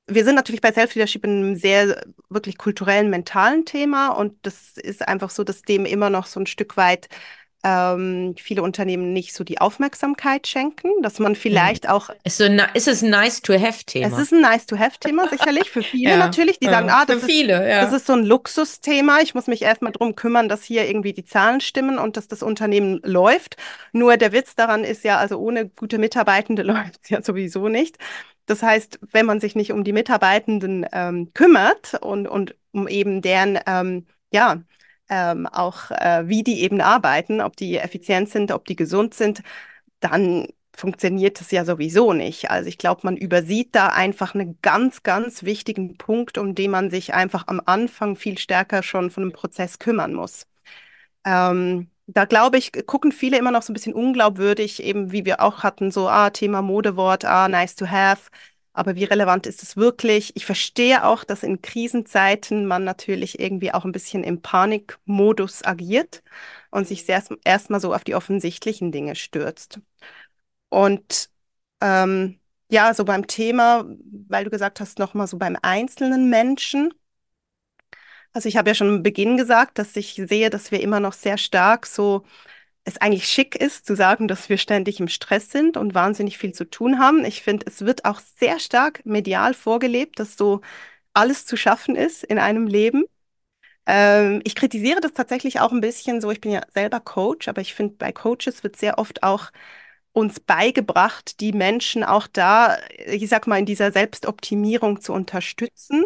wir 0.08 0.24
sind 0.24 0.36
natürlich 0.36 0.60
bei 0.60 0.72
Self-Leadership 0.72 1.24
in 1.24 1.30
einem 1.30 1.56
sehr 1.56 2.04
wirklich 2.28 2.58
kulturellen, 2.58 3.10
mentalen 3.10 3.64
Thema 3.64 4.10
und 4.10 4.34
das 4.46 4.76
ist 4.76 5.06
einfach 5.06 5.30
so, 5.30 5.42
dass 5.44 5.62
dem 5.62 5.84
immer 5.84 6.10
noch 6.10 6.26
so 6.26 6.40
ein 6.40 6.46
Stück 6.46 6.76
weit 6.76 7.08
ähm, 7.66 8.36
viele 8.38 8.62
Unternehmen 8.62 9.12
nicht 9.12 9.34
so 9.34 9.42
die 9.42 9.60
Aufmerksamkeit 9.60 10.46
schenken, 10.46 10.88
dass 11.02 11.18
man 11.18 11.34
vielleicht 11.34 11.84
mhm. 11.84 11.90
auch. 11.90 12.10
Ist, 12.22 12.38
so, 12.38 12.44
ist 12.44 12.86
es 12.86 13.02
ein 13.02 13.10
Nice-to-Have-Thema? 13.10 14.06
Es 14.06 14.18
ist 14.22 14.32
ein 14.32 14.40
Nice-to-Have-Thema, 14.40 15.28
sicherlich, 15.28 15.68
für 15.68 15.82
viele 15.82 16.10
ja, 16.10 16.16
natürlich, 16.16 16.60
die 16.60 16.66
ja, 16.66 16.72
sagen, 16.72 16.90
ah, 16.90 17.04
das, 17.04 17.18
ist, 17.18 17.24
viele, 17.24 17.68
ja. 17.68 17.82
das 17.82 17.92
ist 17.92 18.06
so 18.06 18.12
ein 18.12 18.24
Luxusthema, 18.24 19.18
ich 19.20 19.34
muss 19.34 19.48
mich 19.48 19.62
erstmal 19.62 19.90
drum 19.90 20.14
kümmern, 20.14 20.48
dass 20.48 20.62
hier 20.62 20.86
irgendwie 20.86 21.12
die 21.12 21.24
Zahlen 21.24 21.60
stimmen 21.60 21.98
und 21.98 22.16
dass 22.16 22.28
das 22.28 22.44
Unternehmen 22.44 23.00
läuft. 23.02 23.56
Nur 23.92 24.16
der 24.16 24.30
Witz 24.30 24.54
daran 24.54 24.84
ist 24.84 25.02
ja, 25.02 25.18
also 25.18 25.38
ohne 25.38 25.68
gute 25.68 25.98
Mitarbeitende 25.98 26.62
läuft 26.62 27.00
es 27.02 27.10
ja 27.10 27.20
sowieso 27.20 27.66
nicht. 27.66 27.96
Das 28.46 28.62
heißt, 28.62 29.00
wenn 29.10 29.26
man 29.26 29.40
sich 29.40 29.56
nicht 29.56 29.72
um 29.72 29.82
die 29.82 29.92
Mitarbeitenden 29.92 30.86
ähm, 30.92 31.32
kümmert 31.34 31.94
und, 32.00 32.28
und 32.28 32.54
um 32.70 32.86
eben 32.86 33.22
deren, 33.22 33.58
ähm, 33.66 34.06
ja, 34.30 34.62
ähm, 35.08 35.46
auch 35.46 35.90
äh, 35.90 36.24
wie 36.28 36.42
die 36.42 36.62
eben 36.62 36.80
arbeiten, 36.80 37.40
ob 37.40 37.56
die 37.56 37.76
effizient 37.78 38.28
sind, 38.28 38.52
ob 38.52 38.64
die 38.66 38.76
gesund 38.76 39.14
sind, 39.14 39.42
dann 40.00 40.48
funktioniert 40.76 41.40
es 41.40 41.50
ja 41.50 41.64
sowieso 41.64 42.12
nicht. 42.12 42.50
Also 42.50 42.68
ich 42.68 42.78
glaube, 42.78 43.02
man 43.04 43.16
übersieht 43.16 43.74
da 43.74 43.88
einfach 43.88 44.34
einen 44.34 44.58
ganz, 44.62 45.02
ganz 45.02 45.42
wichtigen 45.44 45.96
Punkt, 45.96 46.38
um 46.38 46.54
den 46.54 46.70
man 46.70 46.90
sich 46.90 47.14
einfach 47.14 47.44
am 47.48 47.62
Anfang 47.64 48.16
viel 48.16 48.38
stärker 48.38 48.82
schon 48.82 49.10
von 49.10 49.24
einem 49.24 49.32
Prozess 49.32 49.78
kümmern 49.78 50.14
muss. 50.14 50.46
Ähm, 51.24 51.90
da 52.06 52.24
glaube 52.24 52.58
ich, 52.58 52.72
gucken 52.86 53.12
viele 53.12 53.38
immer 53.38 53.50
noch 53.50 53.62
so 53.62 53.72
ein 53.72 53.74
bisschen 53.74 53.94
unglaubwürdig, 53.94 54.82
eben 54.82 55.12
wie 55.12 55.24
wir 55.24 55.40
auch 55.42 55.62
hatten, 55.64 55.90
so, 55.90 56.08
ah, 56.08 56.30
Thema 56.30 56.62
Modewort, 56.62 57.24
ah, 57.24 57.48
nice 57.48 57.74
to 57.76 57.86
have. 57.90 58.30
Aber 58.76 58.94
wie 58.94 59.04
relevant 59.04 59.46
ist 59.46 59.62
es 59.62 59.76
wirklich? 59.78 60.36
Ich 60.36 60.44
verstehe 60.44 61.04
auch, 61.06 61.24
dass 61.24 61.42
in 61.42 61.62
Krisenzeiten 61.62 62.66
man 62.66 62.84
natürlich 62.84 63.40
irgendwie 63.40 63.72
auch 63.72 63.86
ein 63.86 63.92
bisschen 63.92 64.22
im 64.22 64.42
Panikmodus 64.42 65.64
agiert 65.64 66.22
und 66.70 66.86
sich 66.86 67.08
erstmal 67.08 67.38
erst 67.44 67.68
so 67.80 67.94
auf 67.94 68.04
die 68.04 68.14
offensichtlichen 68.14 68.92
Dinge 68.92 69.16
stürzt. 69.16 69.80
Und 70.68 71.30
ähm, 71.80 72.40
ja, 72.70 72.94
so 72.94 73.04
beim 73.06 73.26
Thema, 73.26 73.86
weil 74.28 74.44
du 74.44 74.50
gesagt 74.50 74.80
hast, 74.80 74.98
nochmal 74.98 75.26
so 75.26 75.38
beim 75.38 75.56
einzelnen 75.62 76.28
Menschen. 76.30 76.92
Also 78.32 78.48
ich 78.48 78.56
habe 78.56 78.70
ja 78.70 78.74
schon 78.74 78.88
am 78.88 79.02
Beginn 79.02 79.36
gesagt, 79.36 79.78
dass 79.78 79.96
ich 79.96 80.14
sehe, 80.26 80.50
dass 80.50 80.70
wir 80.70 80.80
immer 80.80 81.00
noch 81.00 81.14
sehr 81.14 81.38
stark 81.38 81.86
so 81.86 82.24
es 82.86 82.98
eigentlich 82.98 83.28
schick 83.28 83.56
ist 83.56 83.86
zu 83.86 83.96
sagen, 83.96 84.28
dass 84.28 84.48
wir 84.48 84.58
ständig 84.58 85.00
im 85.00 85.08
Stress 85.08 85.50
sind 85.50 85.76
und 85.76 85.94
wahnsinnig 85.94 86.38
viel 86.38 86.52
zu 86.54 86.64
tun 86.70 87.00
haben. 87.00 87.24
Ich 87.26 87.42
finde, 87.42 87.66
es 87.68 87.82
wird 87.84 88.06
auch 88.06 88.20
sehr 88.20 88.60
stark 88.60 89.04
medial 89.06 89.54
vorgelebt, 89.54 90.20
dass 90.20 90.36
so 90.38 90.62
alles 91.14 91.46
zu 91.46 91.56
schaffen 91.56 91.96
ist 91.96 92.24
in 92.24 92.38
einem 92.38 92.66
Leben. 92.68 93.04
Ähm, 93.86 94.40
ich 94.44 94.54
kritisiere 94.56 95.00
das 95.00 95.12
tatsächlich 95.14 95.60
auch 95.60 95.72
ein 95.72 95.80
bisschen 95.80 96.20
so. 96.20 96.30
Ich 96.30 96.40
bin 96.40 96.52
ja 96.52 96.62
selber 96.74 97.00
Coach, 97.00 97.48
aber 97.48 97.60
ich 97.60 97.74
finde, 97.74 97.96
bei 97.96 98.12
Coaches 98.12 98.62
wird 98.64 98.76
sehr 98.76 98.98
oft 98.98 99.22
auch 99.22 99.50
uns 100.12 100.40
beigebracht, 100.40 101.40
die 101.40 101.52
Menschen 101.52 102.04
auch 102.04 102.26
da, 102.26 102.78
ich 103.06 103.28
sag 103.28 103.46
mal, 103.46 103.58
in 103.58 103.66
dieser 103.66 103.92
Selbstoptimierung 103.92 105.00
zu 105.00 105.12
unterstützen. 105.12 106.04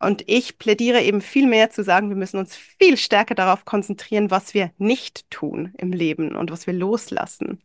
Und 0.00 0.24
ich 0.26 0.58
plädiere 0.58 1.02
eben 1.02 1.20
viel 1.20 1.46
mehr 1.46 1.70
zu 1.70 1.84
sagen, 1.84 2.08
wir 2.08 2.16
müssen 2.16 2.38
uns 2.38 2.56
viel 2.56 2.96
stärker 2.96 3.34
darauf 3.34 3.66
konzentrieren, 3.66 4.30
was 4.30 4.54
wir 4.54 4.72
nicht 4.78 5.30
tun 5.30 5.74
im 5.76 5.92
Leben 5.92 6.34
und 6.34 6.50
was 6.50 6.66
wir 6.66 6.74
loslassen. 6.74 7.62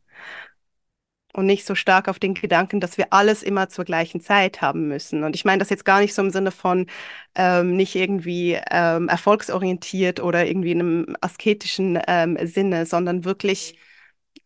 Und 1.34 1.48
nicht 1.48 1.66
so 1.66 1.76
stark 1.76 2.08
auf 2.08 2.20
den 2.20 2.34
Gedanken, 2.34 2.80
dass 2.80 2.98
wir 2.98 3.12
alles 3.12 3.44
immer 3.44 3.68
zur 3.70 3.84
gleichen 3.86 4.22
Zeit 4.22 4.62
haben 4.62 4.88
müssen. 4.88 5.24
Und 5.24 5.36
ich 5.36 5.44
meine 5.44 5.60
das 5.60 5.70
jetzt 5.70 5.84
gar 5.86 6.00
nicht 6.00 6.14
so 6.14 6.22
im 6.22 6.30
Sinne 6.30 6.52
von 6.52 6.88
ähm, 7.36 7.76
nicht 7.76 7.96
irgendwie 7.96 8.60
ähm, 8.72 9.10
erfolgsorientiert 9.10 10.22
oder 10.22 10.46
irgendwie 10.46 10.72
in 10.72 10.80
einem 10.80 11.18
asketischen 11.22 12.00
ähm, 12.08 12.38
Sinne, 12.44 12.86
sondern 12.86 13.26
wirklich, 13.26 13.78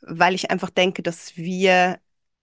weil 0.01 0.35
ich 0.35 0.51
einfach 0.51 0.69
denke, 0.71 1.03
dass 1.03 1.37
wir 1.37 1.99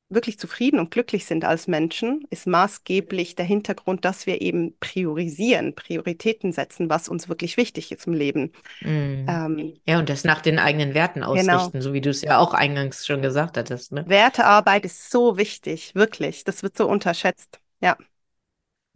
wirklich 0.08 0.38
zufrieden 0.38 0.78
und 0.78 0.90
glücklich 0.90 1.24
sind 1.24 1.44
als 1.44 1.66
Menschen, 1.66 2.24
ist 2.30 2.46
maßgeblich 2.46 3.34
der 3.34 3.44
Hintergrund, 3.44 4.04
dass 4.04 4.26
wir 4.26 4.40
eben 4.40 4.76
priorisieren, 4.78 5.74
Prioritäten 5.74 6.52
setzen, 6.52 6.88
was 6.88 7.08
uns 7.08 7.28
wirklich 7.28 7.56
wichtig 7.56 7.90
ist 7.90 8.06
im 8.06 8.12
Leben. 8.12 8.52
Mm. 8.82 9.26
Ähm, 9.28 9.74
ja, 9.86 9.98
und 9.98 10.08
das 10.08 10.24
nach 10.24 10.40
den 10.40 10.58
eigenen 10.58 10.94
Werten 10.94 11.20
genau. 11.20 11.32
ausrichten, 11.32 11.72
genau. 11.72 11.84
so 11.84 11.92
wie 11.92 12.00
du 12.00 12.10
es 12.10 12.22
ja 12.22 12.38
auch 12.38 12.54
eingangs 12.54 13.04
schon 13.04 13.20
gesagt 13.20 13.56
hattest. 13.56 13.92
Ne? 13.92 14.04
Wertearbeit 14.06 14.84
ist 14.84 15.10
so 15.10 15.36
wichtig, 15.36 15.94
wirklich. 15.94 16.44
Das 16.44 16.62
wird 16.62 16.76
so 16.76 16.88
unterschätzt. 16.88 17.58
Ja. 17.80 17.96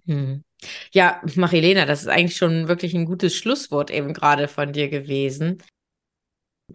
Mm. 0.04 0.42
Ja, 0.92 1.20
Marilena, 1.34 1.86
das 1.86 2.02
ist 2.02 2.08
eigentlich 2.08 2.36
schon 2.36 2.68
wirklich 2.68 2.94
ein 2.94 3.06
gutes 3.06 3.34
Schlusswort 3.34 3.90
eben 3.90 4.12
gerade 4.12 4.46
von 4.46 4.72
dir 4.72 4.88
gewesen 4.88 5.62